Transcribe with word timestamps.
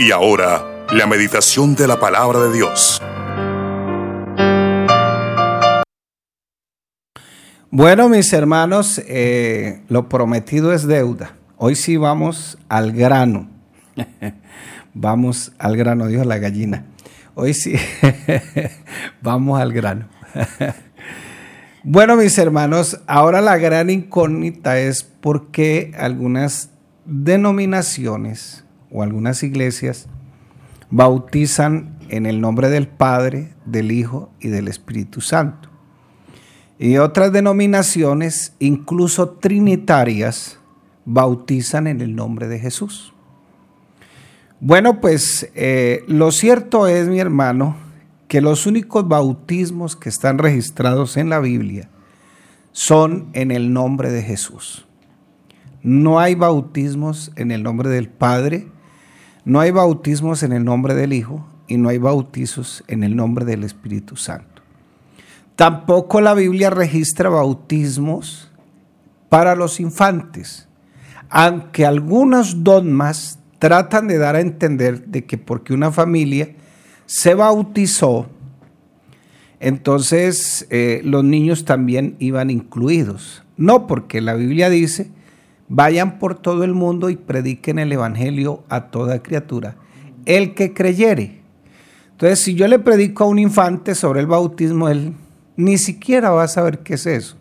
Y 0.00 0.12
ahora, 0.12 0.86
la 0.94 1.06
meditación 1.06 1.74
de 1.74 1.86
la 1.86 2.00
palabra 2.00 2.38
de 2.44 2.54
Dios. 2.54 3.02
Bueno, 7.70 8.08
mis 8.08 8.32
hermanos, 8.32 8.98
eh, 9.06 9.82
lo 9.90 10.08
prometido 10.08 10.72
es 10.72 10.86
deuda. 10.86 11.36
Hoy 11.58 11.74
sí 11.74 11.98
vamos 11.98 12.56
al 12.70 12.92
grano. 12.92 13.50
vamos 14.94 15.52
al 15.58 15.76
grano, 15.76 16.06
dijo 16.06 16.24
la 16.24 16.38
gallina. 16.38 16.86
Hoy 17.34 17.52
sí, 17.52 17.74
vamos 19.20 19.60
al 19.60 19.70
grano. 19.70 20.08
bueno, 21.82 22.16
mis 22.16 22.38
hermanos, 22.38 23.02
ahora 23.06 23.42
la 23.42 23.58
gran 23.58 23.90
incógnita 23.90 24.78
es 24.78 25.02
por 25.02 25.50
qué 25.50 25.92
algunas 25.98 26.70
denominaciones 27.04 28.64
o 28.90 29.02
algunas 29.02 29.42
iglesias 29.42 30.08
bautizan 30.90 31.96
en 32.08 32.26
el 32.26 32.40
nombre 32.40 32.68
del 32.68 32.88
Padre, 32.88 33.54
del 33.64 33.92
Hijo 33.92 34.30
y 34.40 34.48
del 34.48 34.68
Espíritu 34.68 35.20
Santo. 35.20 35.68
Y 36.78 36.96
otras 36.96 37.32
denominaciones, 37.32 38.54
incluso 38.58 39.30
trinitarias, 39.30 40.58
bautizan 41.04 41.86
en 41.86 42.00
el 42.00 42.16
nombre 42.16 42.48
de 42.48 42.58
Jesús. 42.58 43.12
Bueno, 44.60 45.00
pues 45.00 45.50
eh, 45.54 46.04
lo 46.06 46.32
cierto 46.32 46.86
es, 46.86 47.08
mi 47.08 47.18
hermano, 47.18 47.76
que 48.28 48.40
los 48.40 48.66
únicos 48.66 49.08
bautismos 49.08 49.96
que 49.96 50.08
están 50.08 50.38
registrados 50.38 51.16
en 51.16 51.30
la 51.30 51.40
Biblia 51.40 51.88
son 52.72 53.30
en 53.32 53.50
el 53.50 53.72
nombre 53.72 54.10
de 54.10 54.22
Jesús. 54.22 54.86
No 55.82 56.20
hay 56.20 56.34
bautismos 56.34 57.32
en 57.36 57.50
el 57.50 57.62
nombre 57.62 57.88
del 57.88 58.08
Padre, 58.08 58.68
no 59.44 59.60
hay 59.60 59.70
bautismos 59.70 60.42
en 60.42 60.52
el 60.52 60.64
nombre 60.64 60.94
del 60.94 61.12
Hijo 61.12 61.46
y 61.66 61.76
no 61.76 61.88
hay 61.88 61.98
bautizos 61.98 62.84
en 62.88 63.02
el 63.02 63.16
nombre 63.16 63.44
del 63.44 63.64
Espíritu 63.64 64.16
Santo. 64.16 64.62
Tampoco 65.56 66.20
la 66.20 66.34
Biblia 66.34 66.70
registra 66.70 67.28
bautismos 67.28 68.50
para 69.28 69.54
los 69.54 69.78
infantes, 69.78 70.68
aunque 71.28 71.86
algunos 71.86 72.64
dogmas 72.64 73.38
tratan 73.58 74.08
de 74.08 74.18
dar 74.18 74.36
a 74.36 74.40
entender 74.40 75.06
de 75.06 75.26
que 75.26 75.38
porque 75.38 75.74
una 75.74 75.92
familia 75.92 76.54
se 77.06 77.34
bautizó, 77.34 78.28
entonces 79.60 80.66
eh, 80.70 81.02
los 81.04 81.22
niños 81.22 81.64
también 81.64 82.16
iban 82.18 82.50
incluidos. 82.50 83.44
No, 83.56 83.86
porque 83.86 84.22
la 84.22 84.34
Biblia 84.34 84.70
dice, 84.70 85.10
vayan 85.70 86.18
por 86.18 86.34
todo 86.34 86.64
el 86.64 86.74
mundo 86.74 87.08
y 87.10 87.16
prediquen 87.16 87.78
el 87.78 87.92
Evangelio 87.92 88.64
a 88.68 88.88
toda 88.90 89.22
criatura, 89.22 89.76
el 90.26 90.52
que 90.54 90.74
creyere. 90.74 91.40
Entonces, 92.10 92.40
si 92.40 92.54
yo 92.54 92.66
le 92.68 92.80
predico 92.80 93.24
a 93.24 93.28
un 93.28 93.38
infante 93.38 93.94
sobre 93.94 94.20
el 94.20 94.26
bautismo, 94.26 94.88
él 94.88 95.14
ni 95.56 95.78
siquiera 95.78 96.30
va 96.30 96.42
a 96.42 96.48
saber 96.48 96.80
qué 96.80 96.94
es 96.94 97.06
eso. 97.06 97.36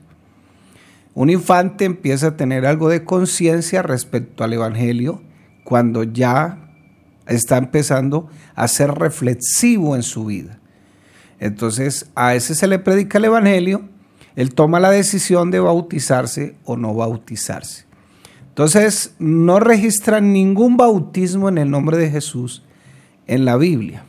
Un 1.15 1.31
infante 1.31 1.85
empieza 1.85 2.27
a 2.27 2.37
tener 2.37 2.67
algo 2.67 2.87
de 2.87 3.03
conciencia 3.03 3.81
respecto 3.81 4.43
al 4.43 4.53
Evangelio 4.53 5.21
cuando 5.63 6.03
ya 6.03 6.69
está 7.27 7.57
empezando 7.57 8.29
a 8.55 8.67
ser 8.67 8.91
reflexivo 8.91 9.95
en 9.95 10.03
su 10.03 10.25
vida. 10.25 10.59
Entonces 11.39 12.11
a 12.15 12.35
ese 12.35 12.53
se 12.53 12.67
le 12.67 12.77
predica 12.77 13.17
el 13.17 13.25
Evangelio, 13.25 13.89
él 14.35 14.53
toma 14.53 14.79
la 14.79 14.91
decisión 14.91 15.49
de 15.49 15.59
bautizarse 15.59 16.55
o 16.63 16.77
no 16.77 16.93
bautizarse. 16.93 17.88
Entonces 18.49 19.15
no 19.19 19.59
registran 19.59 20.33
ningún 20.33 20.75
bautismo 20.75 21.49
en 21.49 21.57
el 21.57 21.71
nombre 21.71 21.97
de 21.97 22.09
Jesús 22.09 22.63
en 23.25 23.45
la 23.45 23.55
Biblia. 23.55 24.03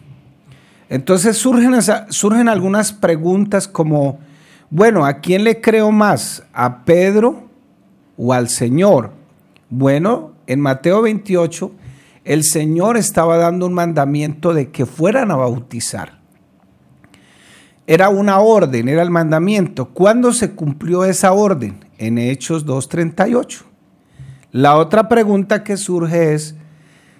Entonces 0.89 1.37
surgen, 1.37 2.49
algunas 2.49 2.93
preguntas 2.93 3.69
como, 3.69 4.19
bueno, 4.71 5.07
¿a 5.07 5.21
quién 5.21 5.45
le 5.45 5.61
creo 5.61 5.93
más? 5.93 6.43
¿A 6.53 6.85
Pedro 6.85 7.49
o 8.17 8.33
al 8.33 8.49
Señor? 8.49 9.13
Bueno, 9.69 10.33
en 10.49 10.59
Mateo 10.59 11.03
28, 11.03 11.71
el 12.25 12.43
Señor 12.43 12.97
estaba 12.97 13.37
dando 13.37 13.67
un 13.67 13.75
mandamiento 13.75 14.53
de 14.53 14.71
que 14.71 14.85
fueran 14.85 15.31
a 15.31 15.37
bautizar. 15.37 16.19
Era 17.87 18.09
una 18.09 18.41
orden, 18.41 18.89
era 18.89 19.03
el 19.03 19.11
mandamiento. 19.11 19.91
¿Cuándo 19.91 20.33
se 20.33 20.53
cumplió 20.53 21.05
esa 21.05 21.33
orden? 21.33 21.85
En 21.99 22.19
Hechos 22.19 22.67
2.38. 22.67 23.70
La 24.53 24.77
otra 24.77 25.09
pregunta 25.09 25.63
que 25.63 25.77
surge 25.77 26.35
es 26.35 26.57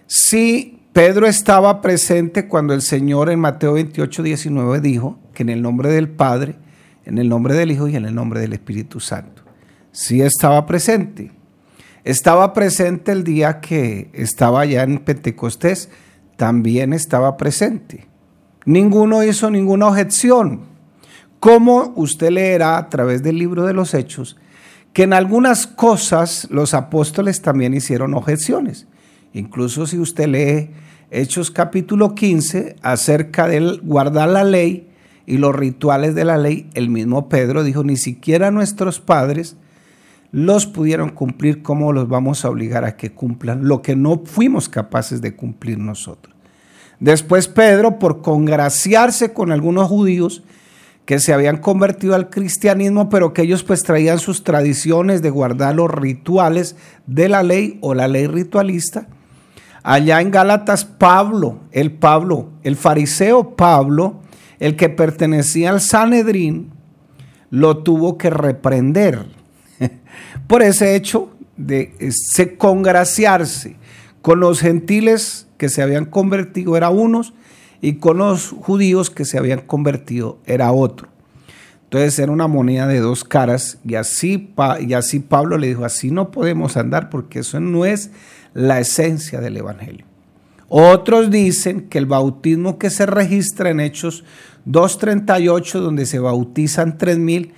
si 0.07 0.81
Pedro 0.93 1.29
estaba 1.29 1.81
presente 1.81 2.49
cuando 2.49 2.75
el 2.75 2.83
Señor 2.83 3.31
en 3.31 3.39
Mateo 3.39 3.75
28, 3.75 4.25
19 4.25 4.81
dijo 4.81 5.19
que 5.33 5.45
en 5.45 5.51
el 5.51 5.63
nombre 5.63 5.91
del 5.91 6.09
Padre, 6.09 6.57
en 7.05 7.19
el 7.19 7.29
nombre 7.29 7.55
del 7.55 7.71
Hijo 7.71 7.87
y 7.87 7.95
en 7.95 8.05
el 8.05 8.15
nombre 8.15 8.41
del 8.41 8.53
Espíritu 8.53 8.99
Santo. 8.99 9.43
Sí 9.93 10.21
estaba 10.21 10.67
presente. 10.67 11.31
Estaba 12.03 12.53
presente 12.53 13.13
el 13.13 13.23
día 13.23 13.61
que 13.61 14.11
estaba 14.13 14.63
allá 14.63 14.83
en 14.83 14.99
Pentecostés, 14.99 15.91
también 16.37 16.93
estaba 16.93 17.37
presente. 17.37 18.09
Ninguno 18.65 19.23
hizo 19.23 19.51
ninguna 19.51 19.87
objeción. 19.87 20.63
Como 21.39 21.93
usted 21.97 22.31
leerá 22.31 22.79
a 22.79 22.89
través 22.89 23.23
del 23.23 23.39
libro 23.39 23.65
de 23.65 23.75
los 23.75 23.95
Hechos, 23.95 24.37
que 24.93 25.05
en 25.05 25.13
algunas 25.13 25.67
cosas 25.67 26.49
los 26.51 26.75
apóstoles 26.75 27.43
también 27.43 27.75
hicieron 27.75 28.15
objeciones. 28.15 28.87
Incluso 29.33 29.87
si 29.87 29.99
usted 29.99 30.27
lee 30.27 30.71
Hechos 31.13 31.51
capítulo 31.51 32.15
15 32.15 32.77
acerca 32.83 33.49
de 33.49 33.79
guardar 33.83 34.29
la 34.29 34.45
ley 34.45 34.89
y 35.27 35.39
los 35.39 35.55
rituales 35.55 36.15
de 36.15 36.25
la 36.25 36.39
ley, 36.39 36.69
el 36.75 36.89
mismo 36.89 37.29
Pedro 37.29 37.63
dijo, 37.65 37.85
ni 37.85 37.97
siquiera 37.97 38.51
nuestros 38.51 39.01
padres 39.01 39.57
los 40.33 40.67
pudieron 40.67 41.11
cumplir, 41.11 41.63
¿cómo 41.63 41.93
los 41.93 42.09
vamos 42.09 42.45
a 42.45 42.51
obligar 42.51 42.85
a 42.85 42.97
que 42.97 43.13
cumplan 43.13 43.67
lo 43.67 43.83
que 43.83 43.97
no 43.97 44.23
fuimos 44.25 44.69
capaces 44.69 45.21
de 45.21 45.35
cumplir 45.35 45.79
nosotros? 45.79 46.35
Después 47.01 47.49
Pedro, 47.49 47.99
por 47.99 48.23
congraciarse 48.23 49.33
con 49.33 49.51
algunos 49.51 49.89
judíos, 49.89 50.45
que 51.11 51.19
se 51.19 51.33
habían 51.33 51.57
convertido 51.57 52.15
al 52.15 52.31
cristianismo, 52.31 53.09
pero 53.09 53.33
que 53.33 53.43
ellos 53.43 53.65
pues 53.65 53.83
traían 53.83 54.21
sus 54.21 54.45
tradiciones 54.45 55.23
de 55.23 55.31
guardar 55.31 55.75
los 55.75 55.91
rituales 55.91 56.77
de 57.09 57.29
la 57.29 57.43
ley 57.43 57.79
o 57.81 57.95
la 57.95 58.07
ley 58.07 58.29
ritualista, 58.29 59.09
Allá 59.83 60.21
en 60.21 60.31
Gálatas, 60.31 60.85
Pablo, 60.85 61.63
el 61.73 61.91
Pablo, 61.91 62.51
el 62.63 62.77
fariseo 62.77 63.57
Pablo, 63.57 64.21
el 64.61 64.77
que 64.77 64.89
pertenecía 64.89 65.71
al 65.71 65.81
Sanedrín, 65.81 66.71
lo 67.51 67.79
tuvo 67.79 68.17
que 68.17 68.31
reprender 68.31 69.27
por 70.47 70.63
ese 70.63 70.95
hecho 70.95 71.31
de 71.57 71.93
se 72.11 72.57
congraciarse 72.57 73.79
con 74.23 74.39
los 74.39 74.61
gentiles 74.61 75.49
que 75.59 75.71
se 75.71 75.83
habían 75.83 76.05
convertido, 76.05 76.77
era 76.77 76.91
unos, 76.91 77.35
y 77.81 77.95
con 77.95 78.19
los 78.19 78.49
judíos 78.49 79.11
que 79.11 79.25
se 79.25 79.39
habían 79.39 79.61
convertido, 79.61 80.39
era 80.47 80.73
otro. 80.73 81.09
Entonces 81.85 82.19
era 82.21 82.31
una 82.31 82.47
moneda 82.47 82.87
de 82.87 83.01
dos 83.01 83.25
caras 83.25 83.79
y 83.85 83.97
así, 83.97 84.55
y 84.81 84.93
así 84.93 85.19
Pablo 85.19 85.59
le 85.59 85.69
dijo, 85.69 85.85
así 85.85 86.11
no 86.11 86.31
podemos 86.31 86.77
andar 86.77 87.11
porque 87.11 87.41
eso 87.41 87.59
no 87.59 87.85
es 87.85 88.11
la 88.55 88.79
esencia 88.79 89.41
del 89.41 89.57
Evangelio. 89.57 90.07
Otros 90.69 91.33
dicen 91.33 91.89
que 91.89 91.99
el 91.99 92.07
bautismo 92.07 92.79
que 92.79 92.91
se 92.91 93.07
registra 93.07 93.71
en 93.71 93.81
Hechos 93.81 94.23
2.38, 94.69 95.81
donde 95.81 96.07
se 96.07 96.21
bautizan 96.21 96.97
3.000, 96.97 97.51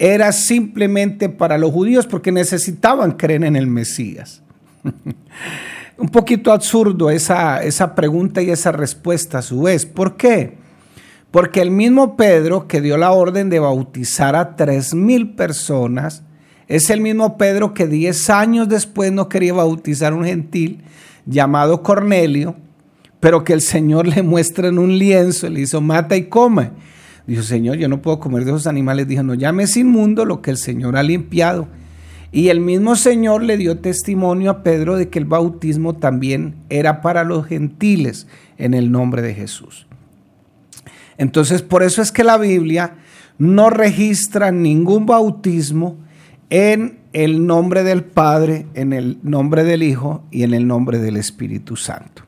era 0.00 0.32
simplemente 0.32 1.28
para 1.28 1.58
los 1.58 1.70
judíos 1.70 2.08
porque 2.08 2.32
necesitaban 2.32 3.12
creer 3.12 3.44
en 3.44 3.54
el 3.54 3.68
Mesías. 3.68 4.42
Un 5.98 6.08
poquito 6.08 6.52
absurdo 6.52 7.10
esa, 7.10 7.62
esa 7.62 7.94
pregunta 7.94 8.42
y 8.42 8.50
esa 8.50 8.72
respuesta 8.72 9.38
a 9.38 9.42
su 9.42 9.62
vez. 9.62 9.86
¿Por 9.86 10.16
qué? 10.16 10.58
Porque 11.30 11.60
el 11.60 11.70
mismo 11.70 12.16
Pedro 12.16 12.68
que 12.68 12.80
dio 12.80 12.96
la 12.96 13.12
orden 13.12 13.50
de 13.50 13.60
bautizar 13.60 14.36
a 14.36 14.56
3.000 14.56 15.36
personas, 15.36 16.22
es 16.68 16.90
el 16.90 17.00
mismo 17.00 17.38
Pedro 17.38 17.74
que 17.74 17.86
diez 17.86 18.28
años 18.28 18.68
después 18.68 19.12
no 19.12 19.28
quería 19.28 19.52
bautizar 19.52 20.12
a 20.12 20.16
un 20.16 20.24
gentil 20.24 20.82
llamado 21.24 21.82
Cornelio, 21.82 22.56
pero 23.20 23.44
que 23.44 23.52
el 23.52 23.60
Señor 23.60 24.06
le 24.06 24.22
muestra 24.22 24.68
en 24.68 24.78
un 24.78 24.98
lienzo, 24.98 25.48
le 25.48 25.60
hizo 25.60 25.80
mata 25.80 26.16
y 26.16 26.24
come. 26.24 26.70
Dijo, 27.26 27.42
Señor, 27.42 27.76
yo 27.76 27.88
no 27.88 28.02
puedo 28.02 28.20
comer 28.20 28.44
de 28.44 28.50
esos 28.50 28.66
animales. 28.66 29.08
Dijo, 29.08 29.22
no 29.22 29.34
llames 29.34 29.76
inmundo 29.76 30.24
lo 30.24 30.42
que 30.42 30.50
el 30.50 30.58
Señor 30.58 30.96
ha 30.96 31.02
limpiado. 31.02 31.66
Y 32.36 32.50
el 32.50 32.60
mismo 32.60 32.96
Señor 32.96 33.42
le 33.42 33.56
dio 33.56 33.78
testimonio 33.78 34.50
a 34.50 34.62
Pedro 34.62 34.96
de 34.96 35.08
que 35.08 35.18
el 35.18 35.24
bautismo 35.24 35.94
también 35.94 36.56
era 36.68 37.00
para 37.00 37.24
los 37.24 37.46
gentiles 37.46 38.26
en 38.58 38.74
el 38.74 38.92
nombre 38.92 39.22
de 39.22 39.32
Jesús. 39.32 39.86
Entonces, 41.16 41.62
por 41.62 41.82
eso 41.82 42.02
es 42.02 42.12
que 42.12 42.24
la 42.24 42.36
Biblia 42.36 42.96
no 43.38 43.70
registra 43.70 44.52
ningún 44.52 45.06
bautismo 45.06 45.96
en 46.50 46.98
el 47.14 47.46
nombre 47.46 47.84
del 47.84 48.04
Padre, 48.04 48.66
en 48.74 48.92
el 48.92 49.18
nombre 49.22 49.64
del 49.64 49.82
Hijo 49.82 50.22
y 50.30 50.42
en 50.42 50.52
el 50.52 50.66
nombre 50.66 50.98
del 50.98 51.16
Espíritu 51.16 51.74
Santo. 51.74 52.20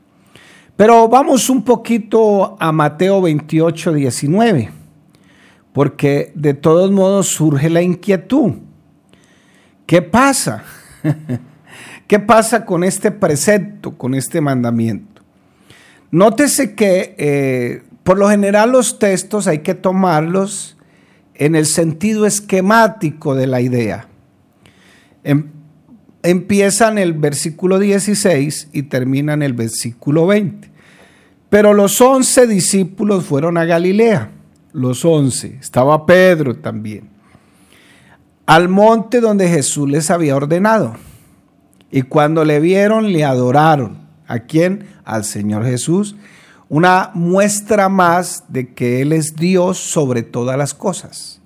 Pero 0.75 1.07
vamos 1.07 1.51
un 1.51 1.61
poquito 1.61 2.57
a 2.59 2.71
Mateo 2.71 3.21
28, 3.21 3.93
19, 3.93 4.71
porque 5.71 6.31
de 6.33 6.55
todos 6.55 6.89
modos 6.89 7.27
surge 7.27 7.69
la 7.69 7.83
inquietud. 7.83 8.53
¿Qué 9.89 10.03
pasa? 10.03 10.65
¿Qué 12.07 12.19
pasa 12.19 12.63
con 12.63 12.83
este 12.83 13.09
precepto, 13.09 13.97
con 13.97 14.13
este 14.13 14.39
mandamiento? 14.39 15.23
Nótese 16.11 16.75
que 16.75 17.15
eh, 17.17 17.81
por 18.03 18.19
lo 18.19 18.29
general 18.29 18.71
los 18.71 18.99
textos 18.99 19.47
hay 19.47 19.59
que 19.59 19.73
tomarlos 19.73 20.77
en 21.33 21.55
el 21.55 21.65
sentido 21.65 22.27
esquemático 22.27 23.33
de 23.33 23.47
la 23.47 23.61
idea. 23.61 24.07
Em, 25.23 25.49
empiezan 26.21 26.99
el 26.99 27.13
versículo 27.13 27.79
16 27.79 28.69
y 28.71 28.83
terminan 28.83 29.41
el 29.41 29.53
versículo 29.53 30.27
20. 30.27 30.69
Pero 31.49 31.73
los 31.73 31.99
once 31.99 32.45
discípulos 32.45 33.25
fueron 33.25 33.57
a 33.57 33.65
Galilea, 33.65 34.29
los 34.71 35.03
once, 35.03 35.57
estaba 35.59 36.05
Pedro 36.05 36.57
también, 36.57 37.09
al 38.49 38.67
monte 38.67 39.21
donde 39.21 39.47
Jesús 39.47 39.89
les 39.89 40.09
había 40.09 40.35
ordenado. 40.35 40.95
Y 41.91 42.01
cuando 42.01 42.43
le 42.45 42.59
vieron, 42.59 43.11
le 43.11 43.23
adoraron. 43.23 44.07
¿A 44.27 44.39
quién? 44.39 44.87
Al 45.05 45.23
Señor 45.23 45.65
Jesús 45.65 46.15
una 46.69 47.09
muestra 47.15 47.89
más 47.89 48.43
de 48.47 48.73
que 48.73 49.01
Él 49.01 49.11
es 49.11 49.35
Dios 49.35 49.79
sobre 49.79 50.21
todas 50.21 50.57
las 50.57 50.75
cosas. 50.75 51.41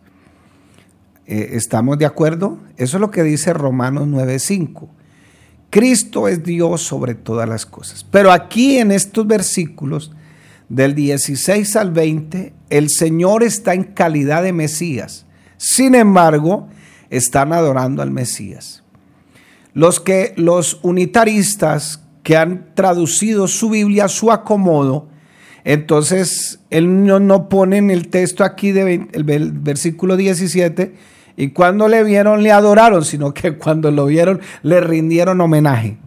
Eh, 1.25 1.51
¿Estamos 1.53 1.97
de 1.97 2.05
acuerdo? 2.05 2.59
Eso 2.75 2.97
es 2.97 3.01
lo 3.01 3.09
que 3.09 3.23
dice 3.23 3.53
Romanos 3.53 4.07
9:5. 4.07 4.89
Cristo 5.69 6.27
es 6.27 6.43
Dios 6.43 6.81
sobre 6.81 7.15
todas 7.15 7.47
las 7.47 7.65
cosas. 7.65 8.05
Pero 8.11 8.31
aquí 8.31 8.77
en 8.77 8.91
estos 8.91 9.25
versículos, 9.25 10.11
del 10.69 10.93
16 10.93 11.75
al 11.77 11.91
20, 11.91 12.53
el 12.69 12.89
Señor 12.89 13.43
está 13.43 13.73
en 13.73 13.83
calidad 13.83 14.43
de 14.43 14.53
Mesías. 14.53 15.25
Sin 15.57 15.95
embargo, 15.95 16.67
están 17.17 17.53
adorando 17.53 18.01
al 18.01 18.11
Mesías. 18.11 18.83
Los 19.73 19.99
que 19.99 20.33
los 20.35 20.79
unitaristas 20.83 22.03
que 22.23 22.37
han 22.37 22.73
traducido 22.75 23.47
su 23.47 23.69
Biblia 23.69 24.05
a 24.05 24.09
su 24.09 24.31
acomodo, 24.31 25.07
entonces, 25.65 26.59
él 26.69 27.05
no, 27.05 27.47
pone 27.47 27.77
en 27.77 27.89
el 27.89 28.09
texto 28.09 28.43
aquí 28.43 28.71
del 28.71 29.07
el 29.13 29.51
versículo 29.53 30.17
17, 30.17 30.93
y 31.37 31.49
cuando 31.49 31.87
le 31.87 32.03
vieron 32.03 32.43
le 32.43 32.51
adoraron, 32.51 33.05
sino 33.05 33.33
que 33.33 33.53
cuando 33.57 33.91
lo 33.91 34.05
vieron 34.05 34.41
le 34.61 34.81
rindieron 34.81 35.39
homenaje. 35.41 35.97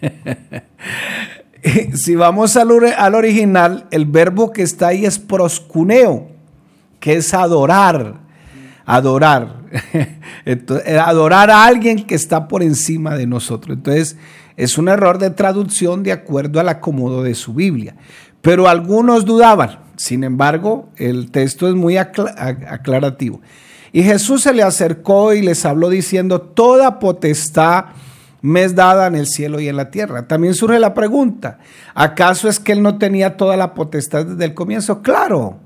si 1.94 2.14
vamos 2.14 2.56
al, 2.56 2.70
al, 2.96 3.14
original, 3.14 3.86
el 3.90 4.06
verbo 4.06 4.52
que 4.52 4.62
está 4.62 4.88
ahí 4.88 5.04
es 5.04 5.18
proscuneo, 5.18 6.28
que 7.00 7.14
es 7.14 7.34
adorar, 7.34 8.14
adorar. 8.86 9.59
adorar 11.04 11.50
a 11.50 11.64
alguien 11.64 12.06
que 12.06 12.14
está 12.14 12.48
por 12.48 12.62
encima 12.62 13.16
de 13.16 13.26
nosotros. 13.26 13.76
Entonces, 13.76 14.16
es 14.56 14.78
un 14.78 14.88
error 14.88 15.18
de 15.18 15.30
traducción 15.30 16.02
de 16.02 16.12
acuerdo 16.12 16.60
al 16.60 16.68
acomodo 16.68 17.22
de 17.22 17.34
su 17.34 17.54
Biblia. 17.54 17.96
Pero 18.42 18.68
algunos 18.68 19.24
dudaban. 19.24 19.80
Sin 19.96 20.24
embargo, 20.24 20.88
el 20.96 21.30
texto 21.30 21.68
es 21.68 21.74
muy 21.74 21.96
aclarativo. 21.96 23.40
Y 23.92 24.02
Jesús 24.02 24.42
se 24.42 24.54
le 24.54 24.62
acercó 24.62 25.34
y 25.34 25.42
les 25.42 25.64
habló 25.64 25.88
diciendo, 25.88 26.40
toda 26.40 26.98
potestad 26.98 27.86
me 28.42 28.62
es 28.62 28.74
dada 28.74 29.06
en 29.06 29.14
el 29.14 29.26
cielo 29.26 29.60
y 29.60 29.68
en 29.68 29.76
la 29.76 29.90
tierra. 29.90 30.26
También 30.26 30.54
surge 30.54 30.78
la 30.78 30.94
pregunta, 30.94 31.58
¿acaso 31.94 32.48
es 32.48 32.58
que 32.58 32.72
él 32.72 32.82
no 32.82 32.98
tenía 32.98 33.36
toda 33.36 33.56
la 33.56 33.74
potestad 33.74 34.24
desde 34.24 34.44
el 34.44 34.54
comienzo? 34.54 35.02
Claro, 35.02 35.58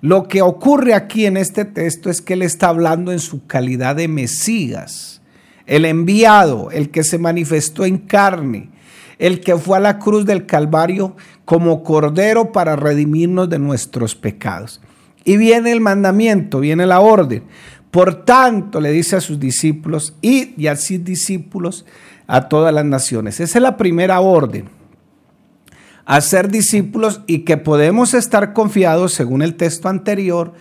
lo 0.00 0.28
que 0.28 0.42
ocurre 0.42 0.94
aquí 0.94 1.26
en 1.26 1.36
este 1.36 1.64
texto 1.64 2.08
es 2.08 2.20
que 2.20 2.34
él 2.34 2.42
está 2.42 2.68
hablando 2.68 3.10
en 3.10 3.18
su 3.18 3.46
calidad 3.46 3.96
de 3.96 4.06
Mesías, 4.06 5.20
el 5.66 5.84
enviado, 5.84 6.70
el 6.70 6.90
que 6.90 7.02
se 7.02 7.18
manifestó 7.18 7.84
en 7.84 7.98
carne, 7.98 8.70
el 9.18 9.40
que 9.40 9.56
fue 9.56 9.76
a 9.76 9.80
la 9.80 9.98
cruz 9.98 10.24
del 10.24 10.46
Calvario 10.46 11.16
como 11.44 11.82
cordero 11.82 12.52
para 12.52 12.76
redimirnos 12.76 13.50
de 13.50 13.58
nuestros 13.58 14.14
pecados. 14.14 14.80
Y 15.24 15.36
viene 15.36 15.72
el 15.72 15.80
mandamiento, 15.80 16.60
viene 16.60 16.86
la 16.86 17.00
orden. 17.00 17.42
Por 17.90 18.24
tanto, 18.24 18.80
le 18.80 18.92
dice 18.92 19.16
a 19.16 19.20
sus 19.20 19.40
discípulos 19.40 20.14
y, 20.22 20.54
y 20.56 20.68
a 20.68 20.76
sus 20.76 21.02
discípulos 21.04 21.84
a 22.26 22.48
todas 22.48 22.72
las 22.72 22.84
naciones. 22.84 23.40
Esa 23.40 23.58
es 23.58 23.62
la 23.62 23.76
primera 23.76 24.20
orden. 24.20 24.77
Hacer 26.08 26.48
discípulos 26.48 27.20
y 27.26 27.40
que 27.40 27.58
podemos 27.58 28.14
estar 28.14 28.54
confiados, 28.54 29.12
según 29.12 29.42
el 29.42 29.56
texto 29.56 29.90
anterior, 29.90 30.54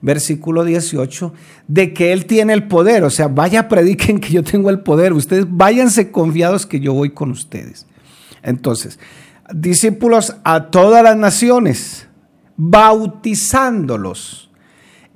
versículo 0.00 0.64
18, 0.64 1.34
de 1.68 1.92
que 1.92 2.14
Él 2.14 2.24
tiene 2.24 2.54
el 2.54 2.68
poder. 2.68 3.04
O 3.04 3.10
sea, 3.10 3.28
vaya, 3.28 3.68
prediquen 3.68 4.18
que 4.18 4.32
yo 4.32 4.42
tengo 4.42 4.70
el 4.70 4.80
poder. 4.80 5.12
Ustedes 5.12 5.44
váyanse 5.46 6.10
confiados 6.10 6.64
que 6.64 6.80
yo 6.80 6.94
voy 6.94 7.10
con 7.10 7.30
ustedes. 7.30 7.86
Entonces, 8.42 8.98
discípulos 9.52 10.36
a 10.42 10.70
todas 10.70 11.04
las 11.04 11.18
naciones, 11.18 12.08
bautizándolos 12.56 14.50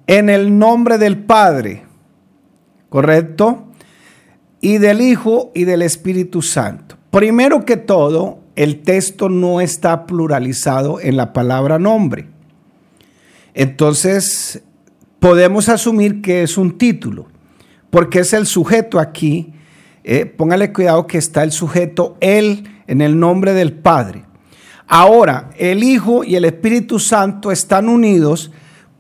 en 0.07 0.29
el 0.29 0.59
nombre 0.59 0.99
del 0.99 1.17
Padre, 1.25 1.87
¿correcto? 2.91 3.69
Y 4.61 4.77
del 4.77 5.01
Hijo 5.01 5.51
y 5.55 5.65
del 5.65 5.81
Espíritu 5.81 6.43
Santo. 6.43 6.99
Primero 7.11 7.65
que 7.65 7.79
todo, 7.79 8.41
el 8.59 8.83
texto 8.83 9.29
no 9.29 9.61
está 9.61 10.05
pluralizado 10.05 11.01
en 11.01 11.17
la 11.17 11.33
palabra 11.33 11.79
nombre. 11.79 12.27
Entonces, 13.55 14.65
podemos 15.21 15.69
asumir 15.69 16.21
que 16.23 16.43
es 16.43 16.59
un 16.59 16.77
título, 16.77 17.29
porque 17.91 18.19
es 18.19 18.33
el 18.33 18.47
sujeto 18.47 18.99
aquí. 18.99 19.53
Eh, 20.03 20.27
póngale 20.27 20.73
cuidado 20.73 21.07
que 21.07 21.19
está 21.19 21.45
el 21.45 21.53
sujeto 21.53 22.17
él 22.19 22.69
en 22.89 23.01
el 23.01 23.21
nombre 23.21 23.53
del 23.55 23.75
Padre. 23.75 24.25
Ahora, 24.89 25.51
el 25.57 25.85
Hijo 25.85 26.25
y 26.25 26.35
el 26.35 26.45
Espíritu 26.45 26.99
Santo 26.99 27.53
están 27.53 27.89
unidos 27.89 28.51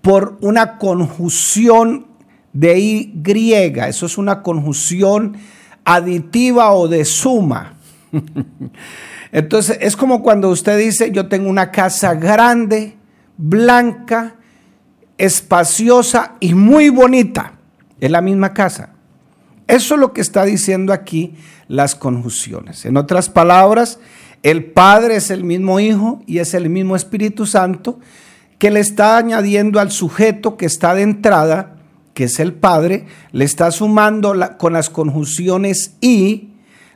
por 0.03 0.39
una 0.41 0.79
conjunción 0.79 2.07
de 2.53 2.79
Y 2.79 3.13
griega. 3.17 3.89
Eso 3.89 4.07
es 4.07 4.19
una 4.19 4.41
conjunción 4.45 5.37
aditiva 5.85 6.73
o 6.75 6.87
de 6.87 7.05
suma. 7.05 7.75
Entonces, 9.33 9.79
es 9.81 9.97
como 9.97 10.23
cuando 10.23 10.49
usted 10.49 10.79
dice, 10.79 11.11
yo 11.13 11.29
tengo 11.29 11.49
una 11.51 11.71
casa 11.71 12.15
grande, 12.15 12.97
blanca, 13.37 14.37
espaciosa 15.19 16.37
y 16.41 16.55
muy 16.55 16.89
bonita. 16.89 17.55
Es 18.01 18.11
la 18.11 18.21
misma 18.21 18.55
casa. 18.55 18.91
Eso 19.67 19.95
es 19.95 20.01
lo 20.01 20.13
que 20.13 20.21
está 20.21 20.45
diciendo 20.45 20.93
aquí 20.93 21.35
las 21.67 21.95
conjunciones. 21.95 22.87
En 22.87 22.97
otras 22.97 23.29
palabras, 23.29 23.99
el 24.43 24.65
Padre 24.65 25.17
es 25.17 25.31
el 25.31 25.45
mismo 25.45 25.81
Hijo 25.81 26.23
y 26.27 26.39
es 26.39 26.55
el 26.55 26.71
mismo 26.71 26.97
Espíritu 26.97 27.45
Santo 27.45 27.99
que 28.59 28.71
le 28.71 28.81
está 28.81 29.17
añadiendo 29.19 29.79
al 29.79 29.91
sujeto 29.91 30.57
que 30.57 30.67
está 30.67 30.95
de 30.95 31.03
entrada, 31.03 31.77
que 32.15 32.25
es 32.25 32.41
el 32.41 32.53
Padre, 32.55 33.07
le 33.31 33.45
está 33.45 33.71
sumando 33.71 34.35
con 34.59 34.73
las 34.73 34.91
conjunciones 34.91 35.95
y 36.01 36.51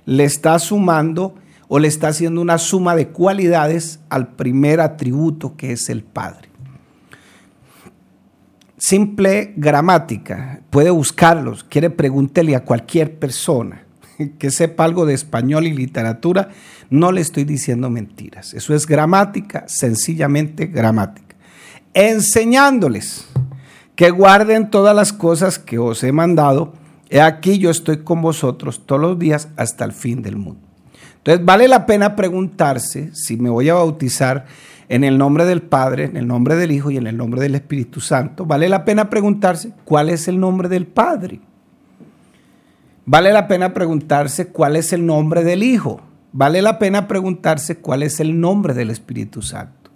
le 0.05 0.25
está 0.25 0.59
sumando 0.59 1.37
o 1.75 1.79
le 1.79 1.88
está 1.88 2.09
haciendo 2.09 2.43
una 2.43 2.59
suma 2.59 2.95
de 2.95 3.09
cualidades 3.09 3.99
al 4.11 4.35
primer 4.35 4.79
atributo 4.79 5.57
que 5.57 5.73
es 5.73 5.88
el 5.88 6.02
Padre. 6.02 6.50
Simple 8.76 9.55
gramática, 9.57 10.61
puede 10.69 10.91
buscarlos, 10.91 11.64
quiere 11.64 11.88
pregúntele 11.88 12.57
a 12.57 12.67
cualquier 12.67 13.19
persona 13.19 13.87
que 14.38 14.50
sepa 14.50 14.85
algo 14.85 15.07
de 15.07 15.14
español 15.14 15.67
y 15.67 15.73
literatura, 15.73 16.50
no 16.91 17.11
le 17.11 17.23
estoy 17.23 17.45
diciendo 17.45 17.88
mentiras. 17.88 18.52
Eso 18.52 18.75
es 18.75 18.87
gramática, 18.87 19.64
sencillamente 19.67 20.67
gramática. 20.67 21.37
Enseñándoles 21.95 23.29
que 23.97 24.11
guarden 24.11 24.69
todas 24.69 24.95
las 24.95 25.14
cosas 25.14 25.59
que 25.59 25.79
os 25.79 26.05
he 26.05 26.12
mandado. 26.12 26.75
He 27.09 27.23
aquí 27.23 27.57
yo 27.57 27.71
estoy 27.71 28.05
con 28.05 28.21
vosotros 28.21 28.85
todos 28.85 29.00
los 29.00 29.19
días 29.19 29.49
hasta 29.57 29.87
el 29.87 29.93
fin 29.93 30.21
del 30.21 30.37
mundo. 30.37 30.72
Entonces 31.25 31.45
vale 31.45 31.69
la 31.69 31.87
pena 31.87 32.17
preguntarse 32.17 33.11
si 33.14 33.37
me 33.37 33.49
voy 33.49 33.69
a 33.69 33.75
bautizar 33.75 34.45
en 34.88 35.05
el 35.05 35.19
nombre 35.19 35.45
del 35.45 35.62
Padre, 35.62 36.07
en 36.07 36.17
el 36.17 36.26
nombre 36.26 36.57
del 36.57 36.73
Hijo 36.73 36.91
y 36.91 36.97
en 36.97 37.07
el 37.07 37.17
nombre 37.17 37.41
del 37.41 37.55
Espíritu 37.55 38.00
Santo, 38.00 38.45
vale 38.45 38.69
la 38.69 38.85
pena 38.85 39.09
preguntarse 39.09 39.73
cuál 39.85 40.11
es 40.11 40.26
el 40.26 40.41
nombre 40.41 40.69
del 40.69 40.87
Padre. 40.87 41.41
Vale 43.07 43.33
la 43.33 43.47
pena 43.47 43.73
preguntarse 43.73 44.49
cuál 44.49 44.75
es 44.75 44.93
el 44.93 45.07
nombre 45.07 45.45
del 45.45 45.62
Hijo. 45.62 46.00
Vale 46.33 46.61
la 46.61 46.81
pena 46.81 47.07
preguntarse 47.07 47.79
cuál 47.79 48.02
es 48.02 48.19
el 48.19 48.41
nombre 48.41 48.75
del 48.75 48.91
Espíritu 48.91 49.43
Santo. 49.43 49.91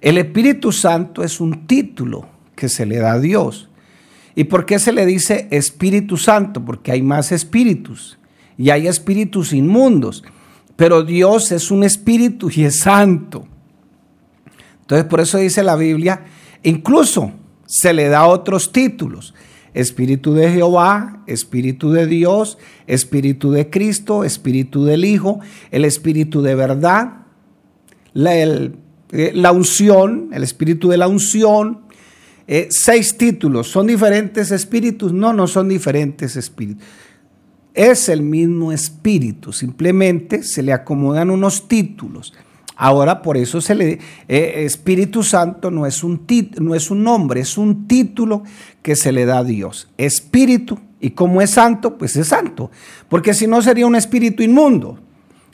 El 0.00 0.18
Espíritu 0.18 0.72
Santo 0.72 1.22
es 1.22 1.40
un 1.40 1.68
título 1.68 2.26
que 2.56 2.68
se 2.68 2.86
le 2.86 2.98
da 2.98 3.12
a 3.12 3.20
Dios. 3.20 3.70
¿Y 4.34 4.44
por 4.44 4.66
qué 4.66 4.80
se 4.80 4.92
le 4.92 5.06
dice 5.06 5.46
Espíritu 5.52 6.16
Santo? 6.16 6.64
Porque 6.64 6.90
hay 6.90 7.02
más 7.02 7.30
espíritus 7.30 8.18
y 8.58 8.70
hay 8.70 8.88
espíritus 8.88 9.52
inmundos. 9.52 10.24
Pero 10.80 11.02
Dios 11.02 11.52
es 11.52 11.70
un 11.70 11.84
espíritu 11.84 12.50
y 12.50 12.64
es 12.64 12.78
santo. 12.78 13.46
Entonces 14.80 15.06
por 15.06 15.20
eso 15.20 15.36
dice 15.36 15.62
la 15.62 15.76
Biblia, 15.76 16.24
incluso 16.62 17.32
se 17.66 17.92
le 17.92 18.08
da 18.08 18.24
otros 18.26 18.72
títulos. 18.72 19.34
Espíritu 19.74 20.32
de 20.32 20.50
Jehová, 20.50 21.22
Espíritu 21.26 21.90
de 21.92 22.06
Dios, 22.06 22.56
Espíritu 22.86 23.50
de 23.50 23.68
Cristo, 23.68 24.24
Espíritu 24.24 24.86
del 24.86 25.04
Hijo, 25.04 25.40
el 25.70 25.84
Espíritu 25.84 26.40
de 26.40 26.54
verdad, 26.54 27.26
la, 28.14 28.34
eh, 28.38 28.72
unción, 29.52 30.30
el 30.32 30.42
Espíritu 30.42 30.88
de 30.88 30.96
la 30.96 31.08
unción. 31.08 31.82
Eh, 32.46 32.68
seis 32.70 33.18
títulos. 33.18 33.68
¿Son 33.68 33.86
diferentes 33.86 34.50
espíritus? 34.50 35.12
No, 35.12 35.34
no 35.34 35.46
son 35.46 35.68
diferentes 35.68 36.36
espíritus. 36.36 36.82
Es 37.74 38.08
el 38.08 38.22
mismo 38.22 38.72
espíritu, 38.72 39.52
simplemente 39.52 40.42
se 40.42 40.62
le 40.62 40.72
acomodan 40.72 41.30
unos 41.30 41.68
títulos. 41.68 42.32
Ahora 42.76 43.20
por 43.20 43.36
eso 43.36 43.60
se 43.60 43.74
le 43.74 43.98
eh, 44.26 44.64
Espíritu 44.64 45.22
Santo 45.22 45.70
no 45.70 45.84
es 45.84 46.02
un 46.02 46.26
no 46.58 46.74
es 46.74 46.90
un 46.90 47.02
nombre, 47.02 47.40
es 47.40 47.58
un 47.58 47.86
título 47.86 48.42
que 48.82 48.96
se 48.96 49.12
le 49.12 49.26
da 49.26 49.38
a 49.38 49.44
Dios. 49.44 49.90
Espíritu 49.98 50.78
y 50.98 51.10
como 51.10 51.42
es 51.42 51.50
santo, 51.50 51.96
pues 51.96 52.16
es 52.16 52.28
santo, 52.28 52.70
porque 53.08 53.34
si 53.34 53.46
no 53.46 53.62
sería 53.62 53.86
un 53.86 53.96
espíritu 53.96 54.42
inmundo. 54.42 54.98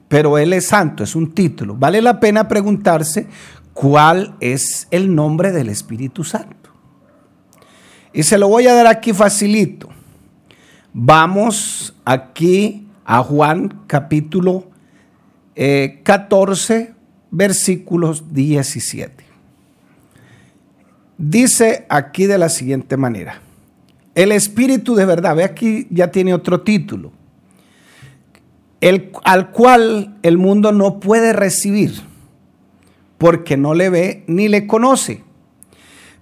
Pero 0.08 0.38
él 0.38 0.52
es 0.52 0.66
santo, 0.66 1.02
es 1.02 1.16
un 1.16 1.32
título. 1.32 1.74
Vale 1.76 2.00
la 2.00 2.20
pena 2.20 2.46
preguntarse 2.46 3.26
cuál 3.72 4.36
es 4.40 4.86
el 4.90 5.14
nombre 5.14 5.52
del 5.52 5.68
Espíritu 5.68 6.22
Santo. 6.22 6.70
Y 8.12 8.22
se 8.22 8.38
lo 8.38 8.48
voy 8.48 8.66
a 8.66 8.74
dar 8.74 8.86
aquí 8.86 9.12
facilito. 9.12 9.88
Vamos 10.98 11.94
aquí 12.06 12.86
a 13.04 13.22
Juan 13.22 13.82
capítulo 13.86 14.70
14, 15.54 16.74
eh, 16.74 16.94
versículos 17.30 18.32
17. 18.32 19.22
Dice 21.18 21.84
aquí 21.90 22.24
de 22.24 22.38
la 22.38 22.48
siguiente 22.48 22.96
manera, 22.96 23.42
el 24.14 24.32
Espíritu 24.32 24.94
de 24.94 25.04
verdad, 25.04 25.36
ve 25.36 25.44
aquí 25.44 25.86
ya 25.90 26.10
tiene 26.10 26.32
otro 26.32 26.62
título, 26.62 27.12
el, 28.80 29.12
al 29.24 29.50
cual 29.50 30.16
el 30.22 30.38
mundo 30.38 30.72
no 30.72 30.98
puede 30.98 31.34
recibir, 31.34 31.92
porque 33.18 33.58
no 33.58 33.74
le 33.74 33.90
ve 33.90 34.24
ni 34.28 34.48
le 34.48 34.66
conoce. 34.66 35.22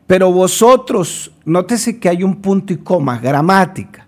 Pero 0.08 0.32
vosotros, 0.32 1.30
nótese 1.44 2.00
que 2.00 2.08
hay 2.08 2.24
un 2.24 2.42
punto 2.42 2.72
y 2.72 2.78
coma, 2.78 3.20
gramática, 3.20 4.03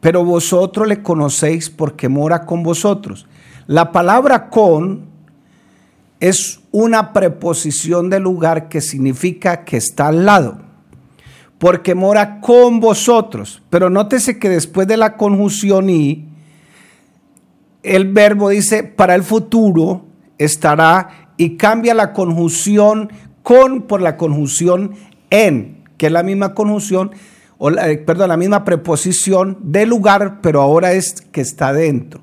pero 0.00 0.24
vosotros 0.24 0.86
le 0.86 1.02
conocéis 1.02 1.70
porque 1.70 2.08
mora 2.08 2.44
con 2.46 2.62
vosotros. 2.62 3.26
La 3.66 3.92
palabra 3.92 4.48
con 4.48 5.06
es 6.20 6.60
una 6.70 7.12
preposición 7.12 8.10
de 8.10 8.20
lugar 8.20 8.68
que 8.68 8.80
significa 8.80 9.64
que 9.64 9.76
está 9.76 10.08
al 10.08 10.24
lado, 10.24 10.58
porque 11.58 11.94
mora 11.94 12.40
con 12.40 12.80
vosotros. 12.80 13.62
Pero 13.70 13.90
nótese 13.90 14.38
que 14.38 14.48
después 14.48 14.86
de 14.86 14.96
la 14.96 15.16
conjunción 15.16 15.90
y, 15.90 16.26
el 17.86 18.12
verbo 18.12 18.48
dice 18.48 18.82
para 18.82 19.14
el 19.14 19.22
futuro 19.22 20.04
estará 20.38 21.30
y 21.36 21.56
cambia 21.56 21.94
la 21.94 22.12
conjunción 22.12 23.10
con 23.42 23.82
por 23.82 24.02
la 24.02 24.16
conjunción 24.16 24.94
en, 25.30 25.84
que 25.96 26.06
es 26.06 26.12
la 26.12 26.24
misma 26.24 26.52
conjunción, 26.52 27.12
o 27.58 27.70
eh, 27.70 27.98
perdón, 27.98 28.28
la 28.28 28.36
misma 28.36 28.64
preposición 28.64 29.58
de 29.62 29.86
lugar, 29.86 30.40
pero 30.42 30.60
ahora 30.60 30.92
es 30.92 31.22
que 31.32 31.40
está 31.40 31.72
dentro. 31.72 32.22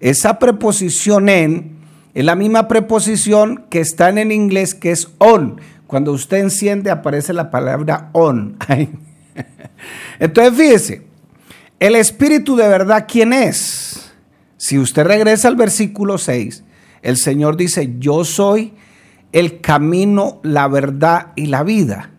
Esa 0.00 0.38
preposición 0.38 1.28
en 1.28 1.74
es 2.14 2.24
la 2.24 2.36
misma 2.36 2.68
preposición 2.68 3.64
que 3.70 3.80
está 3.80 4.08
en 4.08 4.18
el 4.18 4.32
inglés 4.32 4.74
que 4.74 4.92
es 4.92 5.08
on. 5.18 5.60
Cuando 5.86 6.12
usted 6.12 6.38
enciende 6.38 6.90
aparece 6.90 7.32
la 7.32 7.50
palabra 7.50 8.10
on. 8.12 8.56
Entonces 10.18 10.54
fíjese, 10.54 11.06
el 11.80 11.96
espíritu 11.96 12.56
de 12.56 12.68
verdad, 12.68 13.06
¿quién 13.08 13.32
es? 13.32 14.12
Si 14.56 14.78
usted 14.78 15.04
regresa 15.04 15.48
al 15.48 15.56
versículo 15.56 16.18
6, 16.18 16.64
el 17.02 17.16
Señor 17.16 17.56
dice, 17.56 17.94
yo 17.98 18.24
soy 18.24 18.74
el 19.32 19.60
camino, 19.60 20.40
la 20.42 20.68
verdad 20.68 21.32
y 21.36 21.46
la 21.46 21.64
vida. 21.64 22.13